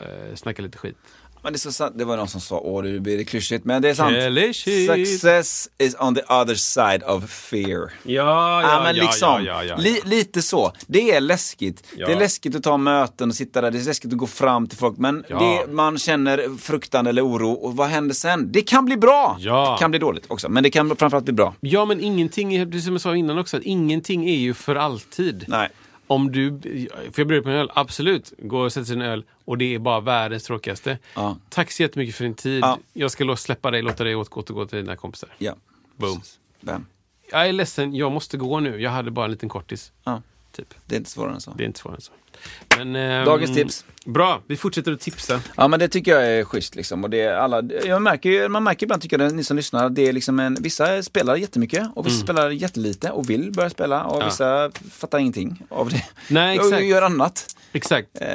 [0.00, 0.96] Eh, snacka lite skit.
[1.42, 1.94] Men det, är så sant.
[1.98, 4.16] det var någon som sa, åh nu blir det klyschigt, men det är sant.
[4.28, 4.92] Klyschigt.
[4.92, 7.92] Success is on the other side of fear.
[8.02, 9.76] Ja, Ja, men liksom, ja, ja, ja.
[9.76, 10.72] Li, lite så.
[10.86, 11.82] Det är läskigt.
[11.96, 12.06] Ja.
[12.06, 14.66] Det är läskigt att ta möten och sitta där, det är läskigt att gå fram
[14.66, 14.98] till folk.
[14.98, 15.38] Men Ja.
[15.66, 18.52] det, man känner fruktan eller oro, och vad händer sen?
[18.52, 19.36] Det kan bli bra!
[19.40, 19.72] Ja.
[19.72, 21.54] Det kan bli dåligt också, men det kan framförallt bli bra.
[21.60, 25.44] Ja, men ingenting, precis som jag sa innan också, att ingenting är ju för alltid.
[25.48, 25.68] Nej.
[26.08, 26.60] Om du,
[26.94, 27.70] får jag bjuda på en öl?
[27.74, 28.32] Absolut.
[28.38, 30.98] Gå och sätta sig en öl och det är bara världens tråkigaste.
[31.14, 31.36] Ja.
[31.48, 32.62] Tack så jättemycket för din tid.
[32.62, 32.78] Ja.
[32.92, 35.28] Jag ska släppa dig, låta dig åt- återgå till dina kompisar.
[35.38, 35.54] Ja.
[35.96, 36.20] Boom.
[36.60, 36.86] Bam.
[37.30, 38.80] Jag är ledsen, jag måste gå nu.
[38.82, 39.92] Jag hade bara en liten kortis.
[40.04, 40.22] Ja.
[40.52, 40.74] Typ.
[40.86, 41.50] Det är inte svårare än så.
[41.56, 42.12] Det är inte svårare än så.
[42.76, 43.84] Men, ehm, Dagens tips.
[44.04, 45.40] Bra, vi fortsätter att tipsa.
[45.56, 47.04] Ja men det tycker jag är schysst liksom.
[47.04, 50.08] Och det är alla, jag märker, man märker ibland, tycker jag, ni som lyssnar, det
[50.08, 54.14] är liksom en, vissa spelar jättemycket och vissa spelar jättelite och vill börja spela och
[54.18, 54.24] Mm.
[54.24, 54.30] Ja.
[54.30, 56.04] vissa fattar ingenting av det.
[56.30, 56.84] Nej, Och exakt.
[56.84, 57.56] gör annat.
[57.72, 58.08] Exakt.
[58.20, 58.28] Eh,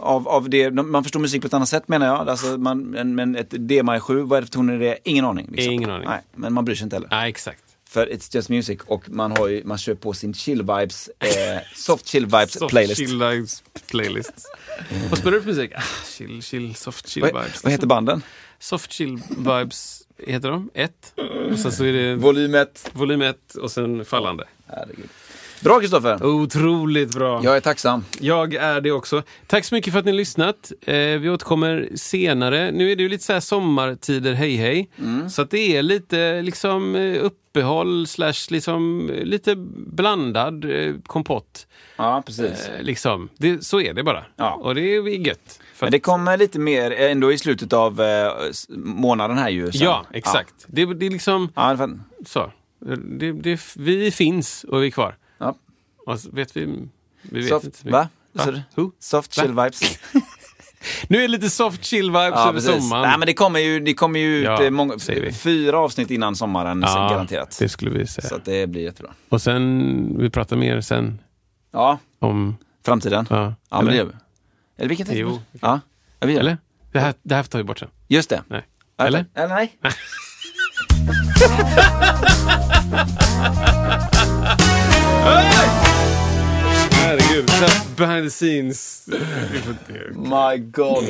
[0.00, 2.28] av, av det, man förstår musik på ett annat sätt menar jag.
[2.28, 4.98] Alltså man, men, men ett DMI 7, vad är det för toner det är?
[5.04, 5.48] Ingen aning.
[5.52, 5.72] Liksom.
[5.72, 6.08] Ingen aning.
[6.08, 7.08] Nej, men man bryr sig inte heller.
[7.10, 7.62] Nej, exakt.
[7.92, 11.60] För it's just music och man, har ju, man kör på sin chill vibes, eh,
[11.74, 12.96] soft chill vibes Soft playlist.
[13.00, 14.32] chill vibes playlist.
[15.10, 15.72] Vad spelar du för musik?
[15.76, 15.82] Ah,
[16.18, 17.64] chill, chill, soft chill Vad, vibes.
[17.64, 18.22] vad heter banden?
[18.58, 20.70] Soft chill vibes heter de.
[20.74, 21.12] Ett.
[21.52, 22.90] Och sen så är det Volym 1.
[22.92, 24.44] volym ett och sen fallande.
[24.66, 25.08] Herregud.
[25.62, 26.26] Bra Kristoffer.
[26.26, 27.40] Otroligt bra.
[27.44, 28.04] Jag är tacksam.
[28.20, 29.22] Jag är det också.
[29.46, 30.72] Tack så mycket för att ni har lyssnat.
[30.86, 32.70] Eh, vi återkommer senare.
[32.70, 34.90] Nu är det ju lite så här sommartider, hej hej.
[34.98, 35.30] Mm.
[35.30, 39.54] Så att det är lite liksom eh, uppehåll slash liksom eh, lite
[39.86, 41.66] blandad eh, kompott.
[41.96, 42.68] Ja, precis.
[42.68, 43.28] Eh, liksom.
[43.38, 44.24] det, så är det bara.
[44.36, 44.52] Ja.
[44.54, 45.60] Och det är gött.
[45.80, 48.32] Men det kommer lite mer ändå i slutet av eh,
[48.76, 49.72] månaden här ju.
[49.72, 49.80] sen.
[49.82, 50.54] Ja, exakt.
[50.66, 51.88] Det, det är liksom Ja, ja,
[52.26, 52.52] så.
[52.96, 55.16] Det, det, vi finns och vi är kvar.
[56.06, 56.12] Ja.
[56.12, 56.88] Och så vet vi...
[57.22, 57.90] Vi vet Soft, inte.
[57.90, 58.08] va?
[58.32, 58.44] Va?
[58.46, 58.92] Det- Who?
[58.98, 59.42] Soft Va?
[59.42, 59.98] chill vibes.
[61.08, 62.70] Nu är det lite soft chill vibes Ja, över precis.
[62.82, 63.08] sommaren.
[63.08, 64.94] Nej, men det kommer ju, det kommer ju ut Ja, eh, många,
[65.42, 67.56] fyra avsnitt innan sommaren sen, garanterat.
[67.58, 68.28] det skulle vi säga.
[68.28, 69.12] Så det blir jättebra.
[69.28, 71.20] Och sen, vi pratar mer sen
[71.72, 72.56] Ja, om...
[72.84, 73.26] framtiden.
[73.30, 74.12] Ja, Ja, men det gör vi.
[74.78, 75.16] Eller vilken tid?
[75.18, 75.40] Jo.
[75.60, 75.80] Ja,
[76.20, 76.40] ja, vi gör.
[76.40, 76.58] Eller?
[76.92, 77.88] Det här, det här tar vi bort sen.
[78.08, 78.42] Just det.
[78.48, 78.66] Nej.
[78.96, 79.26] Ja, Eller?
[79.34, 79.78] Eller nej.
[87.02, 87.50] Herregud.
[87.50, 89.08] Så här behind the scenes.
[90.14, 91.04] My God.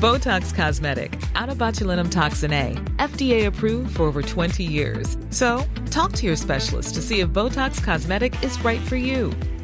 [0.00, 5.18] Botox Cosmetic, out of botulinum toxin A, FDA approved for over 20 years.
[5.30, 9.32] So, talk to your specialist to see if Botox Cosmetic is right for you.